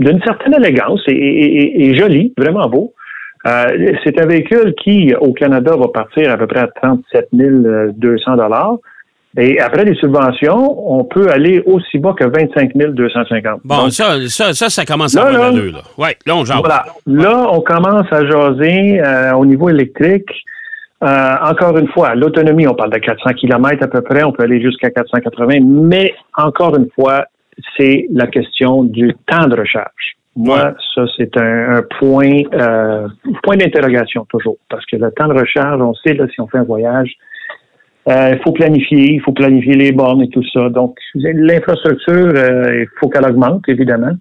d'une 0.00 0.20
certaine 0.22 0.54
élégance 0.54 1.00
et, 1.06 1.12
et- 1.12 1.62
et- 1.62 1.90
et 1.90 1.94
joli, 1.96 2.34
vraiment 2.36 2.68
beau. 2.68 2.92
C'est 4.04 4.20
un 4.20 4.26
véhicule 4.26 4.74
qui, 4.82 5.14
au 5.20 5.32
Canada, 5.32 5.76
va 5.76 5.86
partir 5.94 6.32
à 6.32 6.36
peu 6.36 6.48
près 6.48 6.58
à 6.58 6.66
37 6.82 7.28
200 7.32 8.36
dollars. 8.36 8.78
Et 9.38 9.60
après 9.60 9.84
les 9.84 9.94
subventions, 9.96 10.90
on 10.90 11.04
peut 11.04 11.28
aller 11.30 11.62
aussi 11.66 11.98
bas 11.98 12.14
que 12.18 12.24
25 12.24 12.72
250. 12.74 13.60
Bon, 13.64 13.82
Donc, 13.82 13.92
ça, 13.92 14.16
ça, 14.28 14.52
ça, 14.54 14.70
ça 14.70 14.84
commence 14.86 15.16
à 15.16 15.24
Là, 15.24 15.28
avoir 15.36 15.52
là. 15.52 15.60
Oui, 15.98 16.08
là, 16.26 16.36
on 16.36 16.44
jase. 16.44 16.58
voilà. 16.58 16.84
Là, 17.06 17.46
on 17.52 17.60
commence 17.60 18.06
à 18.10 18.24
jaser 18.26 19.00
euh, 19.00 19.32
au 19.34 19.44
niveau 19.44 19.68
électrique. 19.68 20.30
Euh, 21.04 21.34
encore 21.42 21.76
une 21.76 21.88
fois, 21.88 22.14
l'autonomie, 22.14 22.66
on 22.66 22.74
parle 22.74 22.90
de 22.92 22.98
400 22.98 23.34
km 23.34 23.82
à 23.84 23.88
peu 23.88 24.00
près, 24.00 24.22
on 24.24 24.32
peut 24.32 24.44
aller 24.44 24.62
jusqu'à 24.62 24.90
480, 24.90 25.58
mais 25.62 26.14
encore 26.36 26.74
une 26.76 26.88
fois, 26.94 27.26
c'est 27.76 28.06
la 28.12 28.26
question 28.26 28.84
du 28.84 29.14
temps 29.26 29.46
de 29.46 29.56
recharge. 29.60 30.16
Moi, 30.34 30.56
Ouais. 30.58 30.72
ça, 30.94 31.02
c'est 31.18 31.36
un, 31.36 31.76
un 31.76 31.82
point, 31.98 32.40
euh, 32.54 33.08
point 33.42 33.56
d'interrogation 33.58 34.24
toujours, 34.30 34.56
parce 34.70 34.84
que 34.86 34.96
le 34.96 35.10
temps 35.12 35.28
de 35.28 35.34
recharge, 35.38 35.80
on 35.82 35.92
sait, 35.94 36.14
là, 36.14 36.24
si 36.34 36.40
on 36.40 36.46
fait 36.46 36.58
un 36.58 36.64
voyage, 36.64 37.10
il 38.06 38.40
faut 38.44 38.52
planifier, 38.52 39.14
il 39.14 39.20
faut 39.20 39.32
planifier 39.32 39.74
les 39.74 39.92
bornes 39.92 40.22
et 40.22 40.28
tout 40.28 40.44
ça. 40.52 40.68
Donc, 40.68 40.96
l'infrastructure, 41.14 42.32
euh, 42.36 42.82
il 42.82 42.86
faut 43.00 43.08
qu'elle 43.08 43.24
augmente, 43.26 43.62
évidemment 43.68 44.12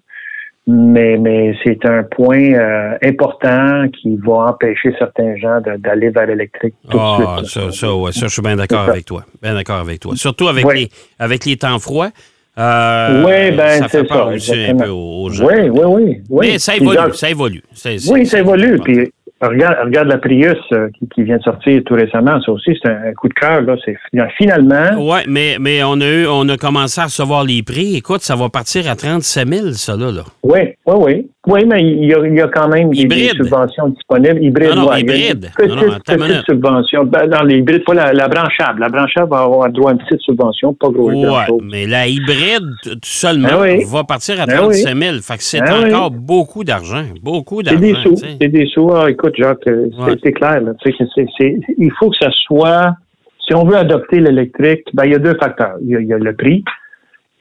mais, 0.68 1.18
mais 1.18 1.54
c'est 1.64 1.86
un 1.86 2.04
point 2.04 2.54
euh, 2.54 2.98
important 3.04 3.88
qui 3.90 4.18
va 4.18 4.50
empêcher 4.50 4.94
certains 4.98 5.36
gens 5.36 5.62
d'aller 5.78 6.10
vers 6.10 6.26
l'électrique 6.26 6.74
tout 6.90 6.98
Ah, 7.00 7.38
de 7.42 7.46
suite. 7.46 7.66
ça, 7.66 7.72
ça, 7.72 7.96
ouais, 7.96 8.12
ça, 8.12 8.28
je 8.28 8.34
suis 8.34 8.42
bien 8.42 8.56
d'accord 8.56 8.90
avec 8.90 9.06
toi. 9.06 9.26
Bien 9.44 9.54
d'accord 9.54 9.76
avec 9.78 10.00
toi. 10.00 10.16
Surtout 10.16 10.48
avec, 10.48 10.66
Oui. 10.66 10.76
les, 10.76 10.90
avec 11.20 11.46
les 11.46 11.58
temps 11.58 11.78
froids. 11.78 12.10
Euh, 12.58 13.24
Oui, 13.24 13.56
ben, 13.56 13.70
ça 13.80 13.88
fait 13.90 13.98
c'est 14.00 14.08
peur 14.08 14.28
ça, 14.30 14.34
aussi 14.34 14.52
un 14.52 14.56
exactement. 14.56 14.84
peu 14.86 14.90
aux, 14.90 15.24
aux 15.26 15.30
gens. 15.30 15.46
Oui, 15.46 15.70
oui, 15.70 15.82
oui. 15.86 16.18
oui. 16.32 16.48
Mais 16.54 16.58
ça 16.58 16.76
évolue, 16.76 16.98
ça 17.14 17.30
évolue. 17.30 17.62
Oui, 18.10 18.26
ça 18.26 18.40
évolue. 18.40 18.80
Puis 18.84 19.12
regarde, 19.42 19.76
regarde 19.86 20.08
la 20.08 20.18
Prius 20.18 20.56
euh, 20.72 20.90
qui, 20.98 21.08
qui 21.14 21.24
vient 21.24 21.38
de 21.38 21.44
sortir 21.44 21.82
tout 21.86 21.94
récemment. 21.94 22.40
Ça 22.46 22.52
aussi, 22.52 22.72
c'est 22.82 22.90
un, 22.90 23.10
un 23.10 23.14
coup 23.14 23.28
de 23.28 23.34
cœur. 23.34 23.62
Là, 23.62 23.76
c'est 23.86 23.96
finalement. 24.38 24.92
Oui, 24.98 25.20
mais, 25.28 25.58
mais 25.60 25.84
on, 25.84 26.00
a 26.02 26.08
eu, 26.08 26.28
on 26.28 26.48
a 26.50 26.58
commencé 26.58 27.02
à 27.02 27.06
recevoir 27.06 27.44
les 27.44 27.64
prix. 27.64 27.96
Écoute, 27.98 28.22
ça 28.22 28.36
va 28.36 28.50
partir 28.50 28.90
à 28.90 28.96
37 28.96 29.48
000, 29.48 29.72
ça, 29.74 29.96
là. 29.96 30.12
là. 30.12 30.22
Oui, 30.44 30.60
oui, 30.86 30.96
oui. 31.00 31.28
Oui, 31.48 31.64
mais 31.68 31.80
il 31.84 32.06
y 32.06 32.14
a, 32.16 32.26
il 32.26 32.34
y 32.36 32.42
a 32.42 32.48
quand 32.48 32.68
même 32.70 32.90
des, 32.90 33.30
subventions 33.30 33.90
disponibles. 33.90 34.44
Hybride, 34.44 34.70
Non, 34.70 34.76
non, 34.78 34.90
ouais, 34.90 35.02
hybride. 35.02 35.52
Petite, 35.56 35.70
Non, 35.70 35.76
non, 35.76 36.00
petite 36.04 36.46
subvention. 36.50 37.04
Ben, 37.06 37.28
dans 37.28 37.44
les 37.44 37.58
hybrides, 37.58 37.84
pas 37.86 37.94
la, 37.94 38.14
la 38.14 38.28
branchable. 38.28 38.80
La 38.80 38.90
branchable 38.90 39.30
va 39.30 39.42
avoir 39.42 39.70
droit 39.70 39.92
à 39.92 39.94
une 39.94 40.00
petite 40.00 40.22
subvention, 40.22 40.74
pas 40.74 40.90
gros. 40.90 41.12
Mais 41.62 41.86
la 41.86 42.08
hybride 42.08 42.64
t- 42.84 42.90
seulement 43.04 43.48
Ben 43.62 43.78
oui. 43.78 43.84
va 43.88 44.04
partir 44.04 44.42
à 44.42 44.48
Ben 44.48 44.56
35 44.56 44.98
000. 44.98 45.16
Fait 45.22 45.38
que 45.38 45.44
c'est 45.44 45.60
Ben 45.62 45.94
encore 45.94 46.10
beaucoup 46.10 46.64
d'argent. 46.64 47.04
Beaucoup 47.22 47.62
C'est 47.64 47.76
d'argent. 47.76 47.80
des 47.80 47.94
sous. 48.02 48.16
C'est 48.42 48.48
des 48.48 48.66
sous. 48.66 48.92
Ah, 48.96 49.12
écoute, 49.12 49.25
Jacques, 49.36 49.68
euh, 49.68 49.88
c'est 50.00 50.04
Ouais. 50.12 50.18
c'est 50.24 50.34
clair. 50.34 50.62
Là. 50.62 50.72
Il 51.78 51.92
faut 52.00 52.10
que 52.10 52.18
ça 52.22 52.30
soit. 52.46 52.96
Si 53.48 53.54
on 53.54 53.64
veut 53.64 53.76
adopter 53.78 54.20
l'électrique, 54.20 54.84
ben, 54.94 55.06
il 55.06 55.12
y 55.12 55.16
a 55.16 55.20
deux 55.20 55.36
facteurs. 55.36 55.76
Il 55.82 55.90
y 55.90 55.96
a, 55.96 56.00
il 56.00 56.08
y 56.08 56.14
a 56.14 56.18
le 56.18 56.34
prix 56.36 56.64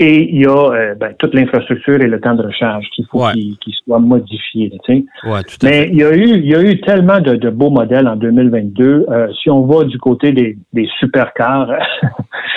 et 0.00 0.28
il 0.34 0.42
y 0.42 0.46
a 0.46 0.50
euh, 0.72 0.94
ben, 0.96 1.14
toute 1.18 1.32
l'infrastructure 1.34 2.00
et 2.00 2.08
le 2.08 2.20
temps 2.20 2.34
de 2.34 2.42
recharge 2.42 2.84
qu'il 2.94 3.06
faut 3.06 3.24
Ouais. 3.24 3.32
qu'il 3.32 3.72
soit 3.84 4.00
modifié. 4.00 4.70
là. 4.70 4.94
Ouais, 5.32 5.40
Mais 5.62 5.88
il 5.90 5.96
y 5.98 6.02
a 6.02 6.12
eu, 6.14 6.24
il 6.26 6.46
y 6.46 6.54
a 6.54 6.60
eu 6.62 6.80
tellement 6.80 7.20
de, 7.20 7.36
de 7.36 7.48
beaux 7.48 7.70
modèles 7.70 8.06
en 8.08 8.16
2022. 8.16 9.06
Euh, 9.08 9.28
si 9.40 9.48
on 9.50 9.62
va 9.62 9.84
du 9.84 9.96
côté 9.98 10.32
des, 10.32 10.58
des 10.72 10.88
supercars, 10.98 11.70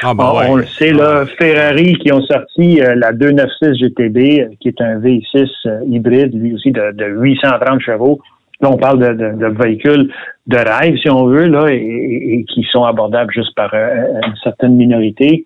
Ah, 0.04 0.14
ben 0.14 0.32
on, 0.50 0.56
le 0.58 0.64
sait, 0.66 0.92
là, 0.92 1.26
Ferrari 1.40 1.96
qui 2.00 2.12
ont 2.12 2.22
sorti 2.22 2.82
euh, 2.82 2.94
la 2.96 3.14
296 3.14 3.78
GTB, 3.80 4.58
qui 4.60 4.68
est 4.68 4.82
un 4.82 5.00
V6 5.00 5.48
euh, 5.66 5.80
hybride, 5.88 6.34
lui 6.36 6.54
aussi 6.54 6.72
de, 6.72 6.92
de 6.94 7.06
830 7.06 7.80
chevaux. 7.82 8.20
Là, 8.62 8.70
on 8.72 8.78
parle 8.78 9.00
de, 9.00 9.14
de- 9.14 9.38
de 9.38 9.46
véhicules 9.64 10.12
de 10.48 10.58
rêve, 10.58 10.98
si 10.98 11.10
on 11.10 11.26
veut, 11.28 11.46
là, 11.46 11.68
et, 11.70 11.76
et- 11.78 12.34
et 12.40 12.44
qui 12.46 12.64
sont 12.72 12.84
abordables 12.86 13.32
juste 13.34 13.54
par 13.56 13.72
euh, 13.74 14.20
une 14.26 14.36
certaine 14.44 14.76
minorité. 14.76 15.46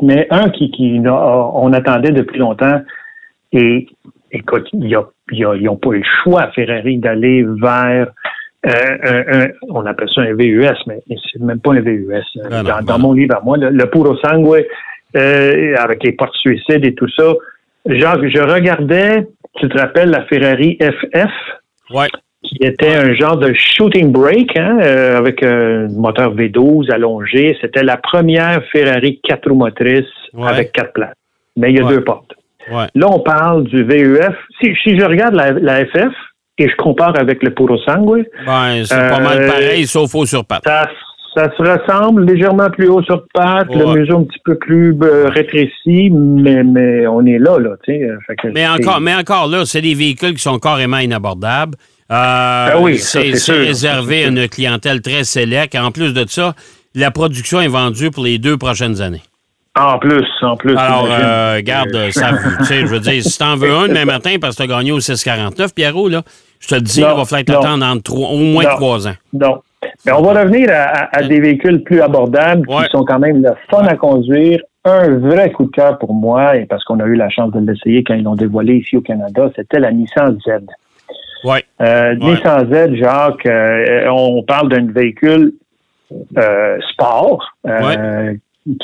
Mais 0.00 0.26
un 0.30 0.48
qui, 0.50 0.70
qui 0.70 1.00
on 1.04 1.72
attendait 1.72 2.12
depuis 2.12 2.38
longtemps, 2.38 2.80
Et 3.52 3.86
écoute, 4.30 4.66
ils 4.72 4.96
n'ont 5.64 5.76
pas 5.76 5.90
eu 5.90 5.98
le 5.98 6.04
choix, 6.22 6.46
Ferrari, 6.54 6.96
d'aller 6.98 7.44
vers 7.60 8.06
euh, 8.64 9.48
on 9.68 9.84
appelle 9.86 10.08
ça 10.14 10.22
un 10.22 10.34
VUS, 10.34 10.78
mais 10.86 11.00
c'est 11.08 11.40
même 11.40 11.60
pas 11.60 11.72
un 11.72 11.80
VUS. 11.80 12.22
Ah 12.50 12.62
dans, 12.62 12.82
ben 12.86 12.98
mon 12.98 13.12
livre 13.12 13.36
à 13.36 13.40
moi, 13.42 13.56
le, 13.58 13.84
Puro 13.86 14.16
Sangue, 14.18 14.64
euh, 15.16 15.74
avec 15.76 16.02
les 16.04 16.12
portes 16.12 16.34
suicides 16.36 16.84
et 16.84 16.94
tout 16.94 17.08
ça, 17.08 17.34
genre, 17.86 18.16
je 18.22 18.40
regardais, 18.40 19.26
tu 19.56 19.68
te 19.68 19.76
rappelles 19.78 20.10
la 20.10 20.22
Ferrari 20.26 20.78
FF? 20.80 21.30
Ouais. 21.90 22.08
Qui 22.42 22.56
était 22.60 22.94
un 22.94 23.14
genre 23.14 23.36
de 23.36 23.52
shooting 23.54 24.10
brake, 24.10 24.56
hein, 24.56 24.78
euh, 24.80 25.16
avec 25.16 25.42
un 25.42 25.88
moteur 25.88 26.34
V12 26.34 26.90
allongé. 26.92 27.56
C'était 27.60 27.84
la 27.84 27.96
première 27.96 28.62
Ferrari 28.72 29.20
quatre 29.22 29.48
roues 29.48 29.56
motrices 29.56 30.04
avec 30.36 30.72
quatre 30.72 30.92
places. 30.92 31.14
Mais 31.56 31.70
il 31.70 31.78
y 31.78 31.80
a 31.80 31.84
deux 31.84 32.02
portes. 32.02 32.32
Là, 32.68 33.06
on 33.08 33.20
parle 33.20 33.64
du 33.64 33.84
VUF. 33.84 34.34
Si, 34.60 34.74
si 34.82 34.98
je 34.98 35.04
regarde 35.04 35.34
la 35.34 35.84
FF, 35.84 36.14
et 36.62 36.68
je 36.68 36.76
compare 36.76 37.18
avec 37.18 37.42
le 37.42 37.52
Puro 37.52 37.76
Sangue. 37.78 38.24
Ben, 38.46 38.84
c'est 38.84 38.94
pas 38.94 39.20
mal 39.20 39.42
euh, 39.42 39.48
pareil, 39.48 39.86
sauf 39.86 40.14
haut 40.14 40.26
sur. 40.26 40.44
Ça, 40.64 40.88
se 41.34 41.62
ressemble 41.62 42.24
légèrement 42.26 42.68
plus 42.70 42.88
haut 42.88 43.02
sur 43.02 43.24
patte, 43.32 43.74
le 43.74 43.94
museau 43.94 44.18
un 44.18 44.24
petit 44.24 44.40
peu 44.44 44.56
plus 44.56 44.96
euh, 45.02 45.28
rétréci, 45.28 46.10
mais, 46.10 46.62
mais 46.62 47.06
on 47.06 47.24
est 47.24 47.38
là, 47.38 47.58
là, 47.58 47.70
tu 47.82 47.92
sais. 47.92 48.02
Euh, 48.02 48.50
mais 48.54 48.66
encore, 48.66 49.00
mais 49.00 49.14
encore 49.14 49.46
là, 49.48 49.64
c'est 49.64 49.80
des 49.80 49.94
véhicules 49.94 50.34
qui 50.34 50.42
sont 50.42 50.58
carrément 50.58 50.98
inabordables. 50.98 51.76
Ah 52.08 52.74
oui, 52.80 52.98
c'est 52.98 53.32
réservé 53.52 54.24
à 54.24 54.28
une 54.28 54.48
clientèle 54.48 55.00
très 55.00 55.24
sélecte. 55.24 55.74
En 55.74 55.90
plus 55.90 56.12
de 56.12 56.26
ça, 56.28 56.54
la 56.94 57.10
production 57.10 57.60
est 57.60 57.68
vendue 57.68 58.10
pour 58.10 58.24
les 58.24 58.38
deux 58.38 58.58
prochaines 58.58 59.00
années. 59.00 59.22
En 59.74 59.98
plus, 59.98 60.26
en 60.42 60.56
plus. 60.56 60.76
Alors, 60.76 61.08
euh, 61.10 61.62
garde, 61.62 61.96
ça, 62.10 62.32
tu 62.58 62.64
sais, 62.66 62.80
je 62.80 62.86
veux 62.86 63.00
dire, 63.00 63.22
si 63.22 63.38
t'en 63.38 63.56
veux 63.56 63.72
un 63.72 63.88
demain 63.88 64.04
matin 64.04 64.36
parce 64.38 64.56
que 64.56 64.64
t'as 64.64 64.68
gagné 64.68 64.92
au 64.92 65.00
649, 65.00 65.74
Pierrot, 65.74 66.10
là, 66.10 66.22
je 66.60 66.68
te 66.68 66.74
le 66.74 66.82
dis, 66.82 67.00
il 67.00 67.04
va 67.04 67.24
falloir 67.24 67.44
t'attendre 67.44 68.00
au 68.14 68.36
moins 68.36 68.64
trois 68.64 69.08
ans. 69.08 69.14
Non. 69.32 69.62
Mais 70.06 70.12
on 70.12 70.22
va 70.22 70.42
revenir 70.42 70.68
à, 70.70 71.22
des 71.22 71.40
véhicules 71.40 71.82
plus 71.82 72.00
abordables 72.00 72.66
qui 72.66 72.90
sont 72.90 73.04
quand 73.04 73.18
même 73.18 73.42
le 73.42 73.50
fun 73.70 73.84
à 73.86 73.96
conduire. 73.96 74.60
Un 74.84 75.16
vrai 75.18 75.52
coup 75.52 75.66
de 75.66 75.70
cœur 75.70 75.96
pour 75.98 76.12
moi, 76.12 76.56
et 76.56 76.66
parce 76.66 76.82
qu'on 76.84 76.98
a 76.98 77.04
eu 77.04 77.14
la 77.14 77.30
chance 77.30 77.52
de 77.52 77.60
l'essayer 77.60 78.02
quand 78.02 78.14
ils 78.14 78.24
l'ont 78.24 78.34
dévoilé 78.34 78.74
ici 78.74 78.96
au 78.96 79.00
Canada, 79.00 79.48
c'était 79.54 79.78
la 79.78 79.92
Nissan 79.92 80.36
Z. 80.44 80.50
Euh, 81.80 82.14
Nissan 82.16 82.68
Z, 82.72 82.94
Jacques, 82.96 83.46
euh, 83.46 84.08
on 84.10 84.42
parle 84.42 84.68
d'un 84.70 84.90
véhicule 84.90 85.52
euh, 86.36 86.78
sport 86.92 87.48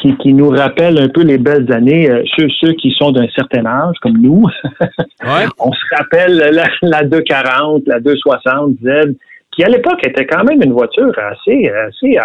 qui, 0.01 0.17
qui, 0.17 0.33
nous 0.33 0.51
rappelle 0.51 0.99
un 0.99 1.09
peu 1.09 1.23
les 1.23 1.39
belles 1.39 1.73
années, 1.73 2.09
ceux, 2.37 2.49
ceux 2.61 2.73
qui 2.73 2.93
sont 2.93 3.13
d'un 3.13 3.29
certain 3.35 3.65
âge, 3.67 3.97
comme 4.01 4.19
nous. 4.19 4.45
On 5.61 5.73
se 5.73 5.97
rappelle 5.97 6.37
la, 6.37 6.67
la 6.83 7.05
240, 7.05 7.83
la 7.87 8.01
260 8.01 8.73
Z, 8.83 9.15
qui 9.59 9.65
à 9.65 9.69
l'époque 9.69 10.07
était 10.07 10.25
quand 10.25 10.45
même 10.45 10.63
une 10.63 10.73
voiture 10.73 11.13
assez, 11.19 11.69
assez 11.69 12.17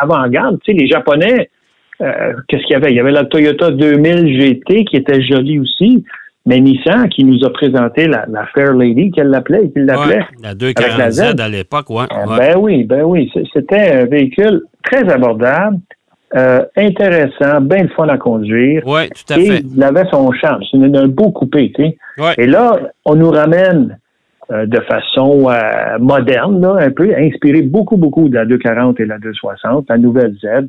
avant-garde. 0.00 0.58
Tu 0.64 0.72
sais, 0.72 0.78
les 0.78 0.88
Japonais, 0.88 1.48
euh, 2.00 2.32
qu'est-ce 2.48 2.64
qu'il 2.64 2.72
y 2.72 2.74
avait? 2.74 2.90
Il 2.90 2.96
y 2.96 3.00
avait 3.00 3.12
la 3.12 3.24
Toyota 3.24 3.70
2000 3.70 4.40
GT 4.40 4.84
qui 4.86 4.96
était 4.96 5.22
jolie 5.22 5.60
aussi. 5.60 6.04
Mais 6.46 6.58
Nissan 6.58 7.08
qui 7.10 7.22
nous 7.22 7.44
a 7.44 7.52
présenté 7.52 8.08
la, 8.08 8.24
la 8.28 8.46
Fair 8.46 8.72
Lady, 8.72 9.12
qu'elle 9.12 9.28
l'appelait, 9.28 9.70
qu'il 9.70 9.84
l'appelait. 9.84 10.24
la 10.42 10.54
240 10.54 11.10
Z 11.12 11.22
à 11.38 11.48
l'époque, 11.48 11.90
ouais. 11.90 12.06
Ben 12.36 12.56
oui, 12.58 12.82
ben 12.82 13.02
oui. 13.02 13.30
C'était 13.52 13.92
un 13.92 14.06
véhicule 14.06 14.62
très 14.82 15.08
abordable, 15.08 15.78
euh, 16.34 16.64
intéressant, 16.76 17.60
bien 17.60 17.82
le 17.82 17.88
fun 17.90 18.08
à 18.08 18.16
conduire. 18.16 18.82
Oui, 18.86 19.08
tout 19.10 19.32
à 19.32 19.36
fait. 19.36 19.62
Il 19.76 19.82
avait 19.82 20.06
son 20.10 20.32
charme. 20.32 20.62
C'est 20.68 20.78
un 20.78 21.08
beau 21.08 21.30
coupé, 21.30 21.70
tu 21.76 21.84
sais. 21.84 21.96
Et 22.38 22.46
là, 22.46 22.78
on 23.04 23.14
nous 23.14 23.30
ramène 23.30 23.98
euh, 24.50 24.66
de 24.66 24.80
façon 24.80 25.48
euh, 25.48 25.98
moderne, 25.98 26.60
là, 26.60 26.76
un 26.78 26.90
peu, 26.90 27.12
inspiré 27.16 27.62
beaucoup, 27.62 27.96
beaucoup 27.96 28.28
de 28.28 28.34
la 28.34 28.44
240 28.44 29.00
et 29.00 29.06
la 29.06 29.18
260, 29.18 29.86
la 29.88 29.98
nouvelle 29.98 30.34
Z, 30.34 30.68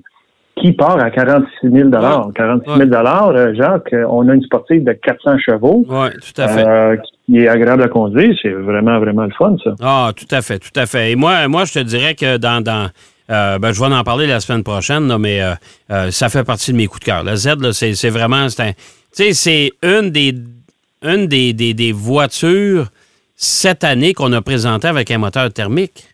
qui 0.56 0.74
part 0.74 1.00
à 1.00 1.10
46 1.10 1.70
000 1.70 1.90
ouais. 1.90 2.32
46 2.36 2.90
000 2.90 3.56
Jacques, 3.56 3.96
on 4.10 4.28
a 4.28 4.34
une 4.34 4.44
sportive 4.44 4.84
de 4.84 4.94
400 4.94 5.38
chevaux. 5.40 5.86
Oui, 5.88 6.10
tout 6.12 6.42
à 6.42 6.48
fait. 6.48 7.00
qui 7.26 7.40
est 7.40 7.48
agréable 7.48 7.84
à 7.84 7.88
conduire. 7.88 8.36
C'est 8.42 8.52
vraiment, 8.52 9.00
vraiment 9.00 9.24
le 9.24 9.32
fun, 9.32 9.56
ça. 9.64 9.72
Ah, 9.82 10.12
tout 10.16 10.28
à 10.30 10.42
fait, 10.42 10.60
tout 10.60 10.78
à 10.80 10.86
fait. 10.86 11.12
Et 11.12 11.16
moi, 11.16 11.48
moi 11.48 11.66
je 11.66 11.74
te 11.74 11.80
dirais 11.80 12.16
que 12.16 12.38
dans, 12.38 12.62
dans 12.62 12.90
euh, 13.32 13.60
ben, 13.60 13.72
je 13.72 13.80
vais 13.80 13.94
en 13.94 14.04
parler 14.04 14.28
la 14.28 14.40
semaine 14.40 14.64
prochaine, 14.64 15.16
mais 15.18 15.42
euh, 15.42 15.54
euh, 15.90 16.12
ça 16.12 16.28
fait 16.30 16.44
partie 16.44 16.72
de 16.72 16.78
mes 16.78 16.88
coups 16.88 17.00
de 17.00 17.06
cœur. 17.06 17.24
La 17.24 17.36
Z, 17.38 17.72
c'est 17.72 18.10
vraiment. 18.10 18.48
C'est 19.12 19.72
une 19.82 20.10
des 20.10 20.36
une 21.04 21.26
des, 21.28 21.54
des, 21.54 21.92
voitures 21.92 22.88
cette 23.42 23.84
année 23.84 24.14
qu'on 24.14 24.32
a 24.34 24.42
présentée 24.42 24.88
avec 24.88 25.10
un 25.10 25.18
moteur 25.18 25.52
thermique. 25.52 26.08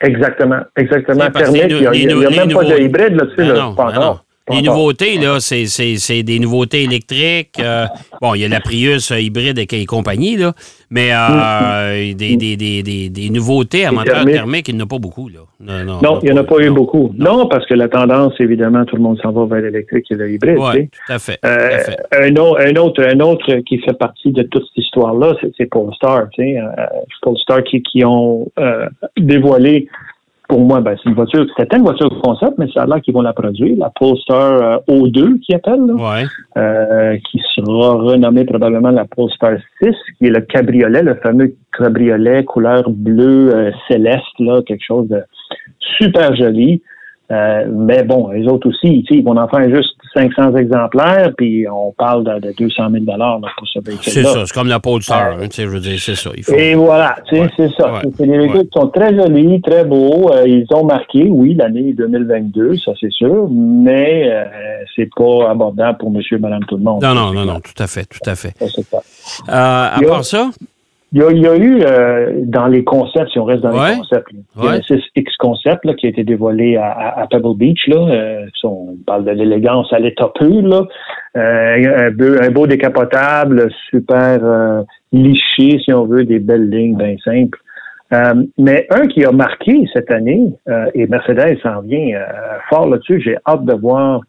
Exactement, 0.00 0.60
exactement. 0.76 1.30
Thermique, 1.30 1.64
il 1.68 2.08
n'y 2.08 2.24
a, 2.26 2.30
même 2.30 2.52
pas 2.52 2.64
de 2.64 2.80
hybride 2.80 3.14
là-dessus. 3.14 3.52
Là, 3.52 3.54
non, 3.54 3.74
pas 3.76 3.92
non. 3.92 4.18
Les 4.50 4.62
nouveautés, 4.62 5.18
là, 5.18 5.38
c'est 5.40 6.22
des 6.22 6.38
nouveautés 6.38 6.84
électriques. 6.84 7.58
Euh, 7.60 7.86
bon, 8.20 8.34
il 8.34 8.42
y 8.42 8.44
a 8.44 8.48
la 8.48 8.60
Prius 8.60 9.10
euh, 9.10 9.20
hybride 9.20 9.58
et 9.58 9.86
compagnie, 9.86 10.36
là, 10.36 10.52
mais 10.90 11.10
euh, 11.12 12.14
des, 12.14 12.36
des, 12.36 12.56
des, 12.56 13.08
des, 13.08 13.30
nouveautés 13.30 13.84
à 13.84 13.92
moteur 13.92 14.24
thermique, 14.24 14.68
il 14.68 14.76
n'y 14.76 14.82
en 14.82 14.84
a 14.84 14.88
pas 14.88 14.98
beaucoup. 14.98 15.28
Là. 15.28 15.40
Non, 15.60 16.00
non, 16.02 16.18
il 16.22 16.26
n'y 16.26 16.32
en 16.32 16.36
a 16.36 16.44
pas, 16.44 16.58
eu 16.58 16.70
beaucoup. 16.70 17.12
Non. 17.16 17.46
parce 17.46 17.66
que 17.66 17.74
la 17.74 17.88
tendance, 17.88 18.34
évidemment, 18.40 18.84
tout 18.84 18.96
le 18.96 19.02
monde 19.02 19.18
s'en 19.22 19.32
va 19.32 19.44
vers 19.46 19.62
l'électrique 19.62 20.06
et 20.10 20.14
le 20.14 20.30
hybride. 20.32 20.58
Oui, 20.58 20.88
tout, 20.88 21.12
à 21.12 21.18
fait, 21.18 21.38
Un, 21.42 22.36
autre, 22.36 22.60
un, 22.60 22.76
autre, 22.76 23.02
un 23.02 23.20
autre 23.20 23.54
qui 23.66 23.78
fait 23.78 23.98
partie 23.98 24.32
de 24.32 24.42
toute 24.42 24.64
cette 24.68 24.84
histoire-là, 24.84 25.34
c'est 25.56 25.66
Polestar. 25.66 26.28
Sais, 26.36 26.56
Polestar 27.22 27.62
qui, 27.64 27.82
qui 27.82 28.04
ont 28.04 28.50
dévoilé 29.16 29.88
pour 30.50 30.60
moi, 30.60 30.80
ben, 30.80 30.96
c'est 31.00 31.08
une 31.08 31.14
voiture, 31.14 31.46
c'était 31.56 31.76
une 31.76 31.84
voiture 31.84 32.10
concept, 32.22 32.54
mais 32.58 32.66
c'est 32.74 32.84
là 32.84 32.98
qu'ils 32.98 33.14
vont 33.14 33.22
la 33.22 33.32
produire, 33.32 33.76
la 33.78 33.90
Polestar 33.90 34.82
euh, 34.88 34.92
O2 34.96 35.38
qui 35.38 35.54
appelle, 35.54 35.94
euh, 36.56 37.16
qui 37.30 37.40
sera 37.54 37.94
renommée 37.94 38.44
probablement 38.44 38.90
la 38.90 39.04
Polestar 39.04 39.52
6, 39.80 39.90
qui 40.18 40.26
est 40.26 40.30
le 40.30 40.40
cabriolet, 40.40 41.02
le 41.02 41.14
fameux 41.22 41.54
cabriolet 41.78 42.44
couleur 42.44 42.90
bleu 42.90 43.54
euh, 43.54 43.70
céleste, 43.88 44.40
là, 44.40 44.60
quelque 44.66 44.84
chose 44.84 45.08
de 45.08 45.22
super 45.78 46.34
joli. 46.34 46.82
Euh, 47.30 47.66
mais 47.70 48.02
bon, 48.02 48.28
les 48.30 48.46
autres 48.48 48.68
aussi, 48.68 49.04
ils 49.08 49.22
vont 49.22 49.36
en 49.36 49.46
faire 49.46 49.68
juste 49.72 49.94
500 50.14 50.56
exemplaires, 50.56 51.30
puis 51.36 51.64
on 51.68 51.92
parle 51.92 52.24
de, 52.24 52.52
200 52.58 52.90
000 52.90 53.04
là, 53.16 53.38
pour 53.56 53.68
ce 53.68 53.78
véhicule 53.78 54.12
C'est 54.12 54.24
ça, 54.24 54.46
c'est 54.46 54.52
comme 54.52 54.66
la 54.66 54.80
Polestar, 54.80 55.34
hein, 55.34 55.48
je 55.52 55.66
veux 55.66 55.78
dire, 55.78 55.98
c'est 56.00 56.16
ça. 56.16 56.30
Et 56.52 56.74
voilà, 56.74 57.14
c'est 57.28 57.48
ça. 57.78 58.00
C'est 58.16 58.26
des 58.26 58.36
véhicules 58.36 58.62
qui 58.62 58.80
sont 58.80 58.88
très 58.88 59.14
jolis, 59.14 59.60
très 59.60 59.84
beaux. 59.84 60.32
Euh, 60.32 60.46
ils 60.46 60.66
ont 60.74 60.84
marqué, 60.84 61.28
oui, 61.30 61.54
l'année 61.54 61.92
2022, 61.92 62.76
ça 62.84 62.92
c'est 63.00 63.12
sûr, 63.12 63.48
mais 63.48 64.28
euh, 64.28 64.44
c'est 64.96 65.08
pas 65.14 65.50
abordable 65.50 65.98
pour 65.98 66.10
monsieur 66.10 66.36
et 66.38 66.40
madame 66.40 66.64
tout 66.64 66.76
le 66.76 66.82
monde. 66.82 67.00
Non, 67.00 67.14
non, 67.14 67.32
non, 67.32 67.44
non, 67.44 67.60
tout 67.60 67.80
à 67.80 67.86
fait, 67.86 68.06
tout 68.06 68.28
à 68.28 68.34
fait. 68.34 68.54
à 69.46 70.00
part 70.04 70.24
ça, 70.24 70.50
il 71.12 71.20
y, 71.20 71.46
a, 71.46 71.56
eu 71.56 71.80
euh, 71.82 72.42
dans 72.44 72.68
les 72.68 72.84
concepts, 72.84 73.30
si 73.32 73.38
on 73.40 73.44
reste 73.44 73.62
dans 73.62 73.70
les 73.70 73.96
concepts, 73.96 74.28
il 74.32 74.64
y 74.64 74.68
a 74.68 74.70
un 74.70 74.78
6X 74.78 75.36
concept 75.40 75.84
là, 75.84 75.94
qui 75.94 76.06
a 76.06 76.10
été 76.10 76.22
dévoilé 76.22 76.76
à, 76.76 77.26
Pebble 77.28 77.56
Beach. 77.56 77.88
Là, 77.88 77.96
euh, 77.96 78.46
on 78.62 78.96
parle 79.04 79.24
de 79.24 79.32
l'élégance 79.32 79.92
à 79.92 79.98
l'état 79.98 80.30
pur. 80.38 80.62
Là. 80.62 80.86
Euh, 81.36 82.06
un, 82.06 82.10
beau, 82.12 82.40
un, 82.40 82.50
beau, 82.50 82.66
décapotable, 82.68 83.70
super 83.88 84.38
euh, 84.44 84.82
liché, 85.12 85.80
si 85.84 85.92
on 85.92 86.04
veut, 86.04 86.24
des 86.24 86.38
belles 86.38 86.70
lignes 86.70 86.96
bien 86.96 87.16
simples. 87.24 87.58
mais 88.56 88.86
un 88.90 89.08
qui 89.08 89.24
a 89.24 89.32
marqué 89.32 89.84
cette 89.92 90.12
année, 90.12 90.52
et 90.94 91.06
Mercedes 91.08 91.58
s'en 91.62 91.80
vient 91.80 92.20
fort 92.68 92.88
là-dessus, 92.88 93.20
j'ai 93.20 93.36
hâte 93.48 93.64
de 93.64 93.74
voir 93.74 94.20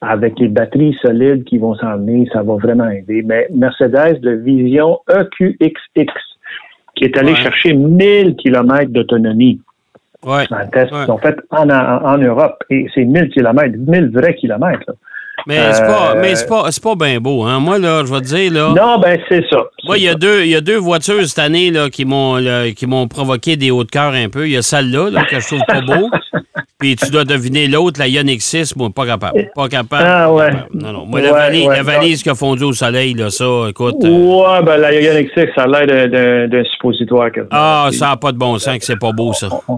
avec 0.00 0.38
les 0.38 0.48
batteries 0.48 0.96
solides 1.02 1.44
qui 1.44 1.58
vont 1.58 1.74
s'en 1.76 1.96
venir, 1.96 2.28
ça 2.32 2.42
va 2.42 2.54
vraiment 2.54 2.88
aider. 2.88 3.22
Mais 3.24 3.48
Mercedes 3.52 4.20
de 4.20 4.30
Vision 4.30 4.98
EQXX, 5.08 6.12
qui 6.94 7.04
est 7.04 7.16
allé 7.16 7.34
chercher 7.36 7.74
1000 7.74 8.36
km 8.36 8.90
d'autonomie. 8.90 9.60
Ouais. 10.24 10.44
Un 10.50 10.66
test 10.66 10.92
ouais. 10.92 11.06
sont 11.06 11.18
faits 11.18 11.38
en, 11.50 11.68
en, 11.70 12.18
Europe. 12.18 12.62
Et 12.70 12.86
c'est 12.94 13.04
1000 13.04 13.28
km, 13.30 13.76
1000 13.76 14.10
vrais 14.10 14.34
kilomètres. 14.34 14.92
Mais 15.46 15.72
c'est 15.72 15.86
pas, 15.86 16.14
euh, 16.14 16.20
mais 16.20 16.34
c'est 16.34 16.48
pas, 16.48 16.68
pas 16.82 16.94
bien 16.96 17.20
beau, 17.20 17.44
hein. 17.44 17.60
Moi, 17.60 17.78
là, 17.78 18.02
je 18.04 18.12
vais 18.12 18.20
te 18.20 18.26
dire, 18.26 18.52
là. 18.52 18.74
Non, 18.76 18.98
ben, 18.98 19.18
c'est 19.28 19.44
ça. 19.48 19.64
Moi, 19.84 19.96
il 19.96 20.04
y 20.04 20.08
a 20.08 20.14
deux, 20.14 20.42
il 20.42 20.48
y 20.48 20.56
a 20.56 20.60
deux 20.60 20.76
voitures 20.76 21.24
cette 21.26 21.38
année, 21.38 21.70
là, 21.70 21.88
qui 21.90 22.04
m'ont, 22.04 22.38
qui 22.76 22.86
m'ont 22.86 23.06
provoqué 23.06 23.56
des 23.56 23.70
hauts 23.70 23.84
de 23.84 23.90
cœur 23.90 24.12
un 24.12 24.28
peu. 24.28 24.46
Il 24.46 24.52
y 24.52 24.56
a 24.56 24.62
celle-là, 24.62 25.10
là, 25.10 25.24
que 25.24 25.38
je 25.38 25.46
trouve 25.46 25.62
pas 25.66 25.80
beau. 25.80 26.10
puis 26.78 26.94
tu 26.94 27.10
dois 27.10 27.24
deviner 27.24 27.66
l'autre, 27.66 27.98
la 27.98 28.06
Ioniq 28.06 28.40
6, 28.40 28.76
moi, 28.76 28.88
pas 28.94 29.04
capable. 29.04 29.50
Pas 29.54 29.68
capable. 29.68 30.04
Ah, 30.06 30.32
ouais. 30.32 30.50
Non, 30.72 30.92
non. 30.92 31.06
Moi, 31.06 31.20
la 31.20 31.32
valise, 31.32 31.66
ouais, 31.66 31.76
la 31.76 31.82
valise 31.82 32.22
qui 32.22 32.30
a 32.30 32.34
fondu 32.36 32.62
au 32.62 32.72
soleil, 32.72 33.14
là, 33.14 33.30
ça, 33.30 33.44
écoute. 33.68 33.96
euh, 34.04 34.08
Ouais, 34.08 34.62
ben 34.64 34.76
la 34.76 34.92
Ioniq 34.94 35.28
6, 35.36 35.46
ça 35.56 35.64
a 35.64 35.66
l'air 35.84 36.08
d'un- 36.48 36.64
suppositoire. 36.72 37.30
ah, 37.50 37.88
ça 37.92 38.10
n'a 38.10 38.16
pas 38.16 38.30
de 38.30 38.38
bon 38.38 38.58
sens 38.58 38.78
que 38.78 38.84
c'est 38.84 38.98
pas 38.98 39.10
beau, 39.12 39.32
ça. 39.32 39.48
Hein? 39.68 39.76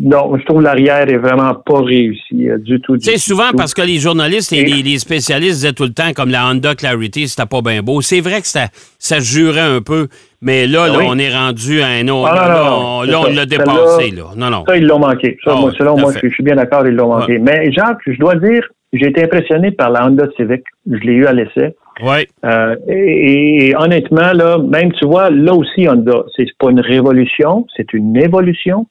Non, 0.00 0.36
je 0.38 0.44
trouve 0.46 0.62
l'arrière 0.62 1.08
est 1.08 1.18
vraiment 1.18 1.54
pas 1.54 1.82
réussi 1.82 2.48
euh, 2.48 2.58
du 2.58 2.80
tout. 2.80 2.96
Tu 2.96 3.10
sais, 3.10 3.18
souvent, 3.18 3.50
parce 3.56 3.74
que 3.74 3.82
les 3.82 3.98
journalistes 3.98 4.52
et 4.52 4.60
Et- 4.60 4.64
les, 4.64 4.82
les 4.82 4.98
spécialistes 4.98 5.56
disaient 5.56 5.72
tout 5.72 5.84
le 5.84 5.92
temps, 5.92 6.12
comme 6.14 6.30
la 6.30 6.46
Honda 6.48 6.74
Clarity, 6.74 7.28
c'était 7.28 7.46
pas 7.46 7.60
bien 7.60 7.82
beau. 7.82 8.00
C'est 8.00 8.20
vrai 8.20 8.40
que 8.40 8.46
ça, 8.48 8.68
ça 8.98 9.20
jurait 9.20 9.60
un 9.60 9.82
peu, 9.82 10.08
mais 10.42 10.66
là, 10.66 10.88
là 10.88 10.94
Ah 10.96 10.98
oui. 10.98 11.06
on 11.08 11.18
est 11.18 11.34
rendu 11.34 11.80
à 11.80 11.86
un 11.86 12.08
autre. 12.08 12.30
Ah, 12.30 12.48
non, 12.48 12.54
là, 12.54 12.64
non, 12.70 12.98
on, 12.98 13.02
là, 13.04 13.20
on 13.20 13.34
l'a 13.34 13.46
dépassé, 13.46 14.10
là. 14.10 14.24
Non, 14.36 14.50
non. 14.50 14.64
Ça, 14.66 14.76
ils 14.76 14.86
l'ont 14.86 14.98
manqué. 14.98 15.38
Ça, 15.44 15.52
Ah 15.54 15.60
moi, 15.60 15.70
ouais, 15.70 15.76
selon 15.78 15.96
moi, 15.96 16.12
je, 16.20 16.28
je 16.28 16.34
suis 16.34 16.42
bien 16.42 16.56
d'accord, 16.56 16.86
ils 16.86 16.94
l'ont 16.94 17.08
manqué. 17.08 17.38
Mais 17.38 17.70
Jacques, 17.72 18.00
je 18.06 18.18
dois 18.18 18.34
dire, 18.34 18.66
j'ai 18.92 19.06
été 19.06 19.22
impressionné 19.24 19.70
par 19.70 19.90
la 19.90 20.06
Honda 20.06 20.26
Civic. 20.36 20.62
Je 20.90 20.98
l'ai 20.98 21.12
eu 21.12 21.26
à 21.26 21.32
l'essai. 21.32 21.74
Oui. 22.02 22.26
Euh, 22.44 22.76
et, 22.88 23.68
et 23.68 23.76
honnêtement, 23.76 24.32
là, 24.34 24.58
même 24.58 24.92
tu 24.92 25.06
vois, 25.06 25.30
là 25.30 25.54
aussi, 25.54 25.88
Honda, 25.88 26.24
c'est 26.36 26.46
pas 26.58 26.70
une 26.70 26.80
révolution, 26.80 27.66
c'est 27.76 27.92
une 27.92 28.16
évolution. 28.16 28.86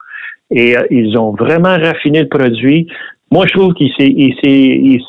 Et 0.51 0.77
euh, 0.77 0.83
ils 0.89 1.17
ont 1.17 1.31
vraiment 1.31 1.77
raffiné 1.77 2.21
le 2.21 2.27
produit. 2.27 2.87
Moi, 3.31 3.45
je 3.47 3.53
trouve 3.53 3.73
qu'il 3.73 3.89
s'est, 3.97 4.07
il 4.09 4.33
s'est, 4.43 4.49
il 4.49 5.01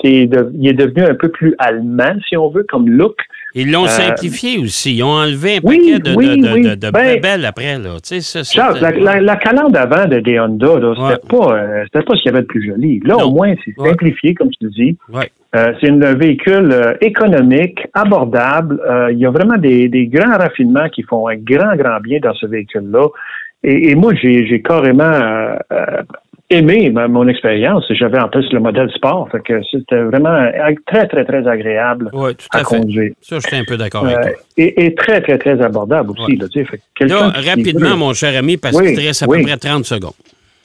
il 0.55 0.69
est 0.69 0.73
devenu 0.75 1.03
un 1.05 1.15
peu 1.15 1.29
plus 1.29 1.55
allemand, 1.59 2.15
si 2.29 2.37
on 2.37 2.49
veut, 2.51 2.65
comme 2.69 2.89
look. 2.89 3.17
Ils 3.55 3.71
l'ont 3.71 3.85
Euh, 3.85 3.89
simplifié 3.89 4.59
aussi. 4.59 4.97
Ils 4.97 5.03
ont 5.03 5.09
enlevé 5.13 5.57
un 5.57 5.61
Oui, 5.65 5.79
paquet 5.79 5.99
de, 6.11 6.17
oui, 6.17 6.27
de, 6.41 6.47
de, 6.47 6.53
oui. 6.55 6.63
de, 6.63 6.75
de 6.75 6.91
Ben, 6.91 7.45
après, 7.45 7.79
là. 7.79 7.97
Tu 8.03 8.21
sais, 8.21 8.21
ça, 8.21 8.43
Charles, 8.45 8.79
la, 8.81 8.91
la, 8.93 9.21
la 9.21 9.37
calandre 9.37 9.79
avant 9.79 10.07
de 10.07 10.21
des 10.21 10.41
Honda, 10.41 10.79
là, 10.79 10.95
c'était 10.95 11.35
Ouais. 11.37 11.41
pas, 11.41 11.57
euh, 11.57 11.85
pas 11.93 12.01
ce 12.17 12.23
qu'il 12.23 12.27
y 12.27 12.29
avait 12.29 12.43
de 12.43 12.47
plus 12.47 12.67
joli. 12.67 13.01
Là, 13.05 13.17
Non. 13.19 13.25
au 13.27 13.33
moins, 13.33 13.55
c'est 13.65 13.79
Ouais. 13.79 13.91
simplifié, 13.91 14.35
comme 14.35 14.51
tu 14.51 14.69
dis. 14.71 14.97
Ouais. 15.13 15.31
Euh, 15.55 15.73
c'est 15.81 15.91
un 15.91 16.15
véhicule 16.15 16.97
économique, 17.03 17.87
abordable. 17.93 18.81
Il 19.11 19.19
y 19.19 19.27
a 19.27 19.31
vraiment 19.31 19.59
des, 19.59 19.89
des 19.89 20.07
grands 20.07 20.39
raffinements 20.39 20.89
qui 20.89 21.03
font 21.03 21.29
un 21.29 21.37
grand, 21.37 21.77
grand 21.77 22.01
bien 22.01 22.21
dans 22.23 22.33
ce 22.35 22.47
véhicule-là. 22.47 23.09
Et, 23.65 23.91
et 23.91 23.95
moi, 23.95 24.13
j'ai 24.15 24.63
carrément 24.63 25.05
aimé 26.53 26.91
ma- 26.91 27.09
mon 27.09 27.27
expérience. 27.29 27.85
J'avais 27.91 28.19
en 28.21 28.29
plus 28.29 28.47
le 28.53 28.61
modèle 28.61 28.91
sport. 28.95 29.29
Fait 29.33 29.41
que 29.41 29.61
c'était 29.71 30.03
vraiment 30.03 30.51
très, 30.87 31.07
très, 31.09 31.25
très 31.25 31.47
agréable 31.49 32.11
Ouais, 32.13 32.35
tout 32.35 32.47
à, 32.53 32.63
conduire. 32.63 33.13
Ça, 33.21 33.37
je 33.41 33.47
suis 33.49 33.57
un 33.57 33.65
peu 33.65 33.77
d'accord 33.77 34.05
avec 34.07 34.19
Euh, 34.19 34.23
toi. 34.23 34.31
et, 34.59 34.85
et 34.87 34.95
très, 34.95 35.21
très, 35.21 35.39
très 35.39 35.61
abordable 35.61 36.11
aussi. 36.13 36.33
Ouais. 36.33 36.39
Là, 36.41 36.49
tu 36.49 36.61
sais. 36.61 36.65
Fait 36.65 36.77
que 36.79 36.83
quelqu'un 36.95 37.29
Là, 37.29 37.33
qui- 37.41 37.49
rapidement, 37.49 37.97
mon 37.97 38.15
cher 38.15 38.37
ami, 38.39 38.57
parce 38.57 38.77
Oui, 38.77 38.87
qu'il 38.89 38.97
te 38.97 39.01
reste 39.01 39.23
à 39.23 39.27
oui. 39.29 39.39
peu 39.39 39.49
près 39.49 39.57
30 39.57 39.85
secondes. 39.85 40.13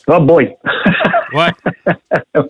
Oh 0.10 0.20
boy! 0.22 0.50
Ouais. 1.34 1.50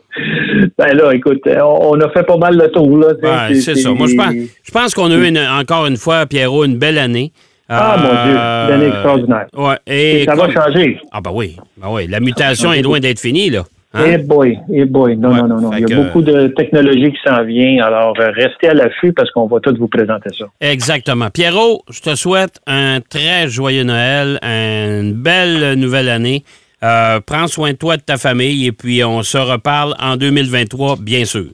ben 0.78 0.94
là, 0.96 1.12
écoute, 1.14 1.42
on, 1.48 2.00
a 2.00 2.10
fait 2.10 2.24
pas 2.24 2.38
mal 2.38 2.56
le 2.56 2.70
tour. 2.70 2.98
Là, 3.00 3.08
Ouais, 3.50 3.56
c'est 3.56 3.76
ça. 3.76 3.92
Moi, 3.92 4.08
je 4.08 4.16
pense, 4.16 4.34
je 4.64 4.72
pense 4.72 4.94
qu'on 4.94 5.10
a 5.12 5.16
eu 5.16 5.28
une- 5.28 5.40
encore 5.40 5.88
une 5.88 5.98
fois, 5.98 6.26
Pierrot, 6.28 6.66
une 6.66 6.78
belle 6.78 6.98
année. 7.00 7.32
Ah, 7.70 7.98
mon 7.98 8.10
Dieu, 8.10 8.34
une 8.36 8.74
année 8.82 8.88
extraordinaire. 8.94 9.46
Ouais. 9.56 9.76
Et 9.88 10.22
Et 10.22 10.26
ça 10.26 10.36
comme- 10.36 10.52
va 10.52 10.64
changer. 10.66 11.00
Ah, 11.12 11.22
ben 11.22 11.32
oui. 11.34 11.58
Ben 11.78 11.88
oui. 11.92 12.08
La 12.08 12.20
mutation 12.20 12.72
est 12.74 12.82
loin 12.82 13.00
d'être 13.00 13.20
finie, 13.20 13.50
là. 13.50 13.64
Hein? 13.94 14.04
Eh 14.06 14.18
boy, 14.18 14.58
eh 14.74 14.86
boy. 14.86 15.16
Non, 15.18 15.30
Ouais, 15.32 15.42
non, 15.42 15.48
non, 15.48 15.62
non. 15.62 15.70
Il 15.74 15.80
y 15.80 15.84
a 15.84 15.88
que- 15.88 15.94
beaucoup 15.96 16.22
de 16.22 16.48
technologie 16.50 17.12
qui 17.12 17.18
s'en 17.26 17.44
vient. 17.44 17.84
Alors, 17.84 18.14
euh, 18.20 18.30
restez 18.36 18.68
à 18.70 18.74
l'affût 18.74 19.14
parce 19.14 19.32
qu'on 19.32 19.48
va 19.48 19.60
tous 19.62 19.76
vous 19.78 19.88
présenter 19.88 20.30
ça. 20.38 20.46
Exactement. 20.62 21.30
Pierrot, 21.30 21.82
je 21.90 22.02
te 22.02 22.16
souhaite 22.16 22.60
un 22.68 23.00
très 23.02 23.48
joyeux 23.48 23.84
Noël, 23.84 24.40
une 24.44 25.14
belle 25.14 25.74
nouvelle 25.80 26.10
année. 26.10 26.44
Euh, 26.84 27.20
prends 27.26 27.48
soin 27.48 27.72
de 27.72 27.78
toi, 27.78 27.98
de 27.98 28.02
ta 28.04 28.18
famille, 28.18 28.68
et 28.68 28.72
puis 28.72 29.04
on 29.04 29.24
se 29.24 29.38
reparle 29.38 29.96
en 30.00 30.16
2023, 30.16 30.98
bien 31.02 31.26
sûr. 31.26 31.46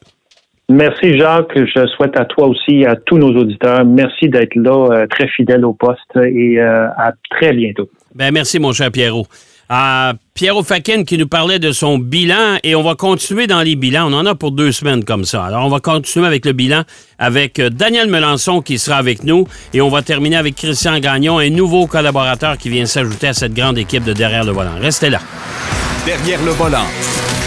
Merci, 0.69 1.17
Jacques. 1.17 1.53
Je 1.55 1.87
souhaite 1.87 2.17
à 2.17 2.25
toi 2.25 2.47
aussi, 2.47 2.85
à 2.85 2.95
tous 2.95 3.17
nos 3.17 3.35
auditeurs, 3.35 3.85
merci 3.85 4.29
d'être 4.29 4.55
là, 4.55 4.91
euh, 4.91 5.07
très 5.07 5.27
fidèle 5.27 5.65
au 5.65 5.73
poste 5.73 6.15
et 6.15 6.59
euh, 6.59 6.87
à 6.97 7.11
très 7.29 7.53
bientôt. 7.53 7.89
Ben, 8.15 8.31
merci, 8.33 8.59
mon 8.59 8.71
cher 8.71 8.91
Pierrot. 8.91 9.27
Euh, 9.71 10.13
Pierrot 10.33 10.63
Fakin 10.63 11.03
qui 11.03 11.17
nous 11.17 11.27
parlait 11.27 11.59
de 11.59 11.71
son 11.71 11.97
bilan 11.97 12.57
et 12.63 12.75
on 12.75 12.83
va 12.83 12.95
continuer 12.95 13.47
dans 13.47 13.61
les 13.61 13.75
bilans. 13.75 14.11
On 14.11 14.13
en 14.13 14.25
a 14.25 14.35
pour 14.35 14.51
deux 14.51 14.71
semaines 14.71 15.03
comme 15.03 15.25
ça. 15.25 15.45
Alors, 15.45 15.65
on 15.65 15.69
va 15.69 15.79
continuer 15.79 16.27
avec 16.27 16.45
le 16.45 16.51
bilan 16.51 16.83
avec 17.17 17.59
euh, 17.59 17.69
Daniel 17.69 18.07
Melançon 18.07 18.61
qui 18.61 18.77
sera 18.77 18.97
avec 18.97 19.23
nous 19.23 19.47
et 19.73 19.81
on 19.81 19.89
va 19.89 20.01
terminer 20.01 20.35
avec 20.35 20.55
Christian 20.55 20.99
Gagnon, 20.99 21.39
un 21.39 21.49
nouveau 21.49 21.87
collaborateur 21.87 22.57
qui 22.57 22.69
vient 22.69 22.85
s'ajouter 22.85 23.27
à 23.27 23.33
cette 23.33 23.53
grande 23.53 23.77
équipe 23.77 24.03
de 24.03 24.13
Derrière 24.13 24.43
le 24.43 24.51
volant. 24.51 24.75
Restez 24.79 25.09
là. 25.09 25.19
Derrière 26.05 26.43
le 26.43 26.51
volant. 26.51 26.85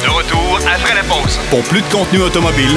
De 0.03 0.11
retour 0.11 0.59
après 0.67 0.95
la 0.95 1.03
pause. 1.03 1.39
Pour 1.51 1.63
plus 1.65 1.81
de 1.81 1.93
contenu 1.93 2.23
automobile, 2.23 2.77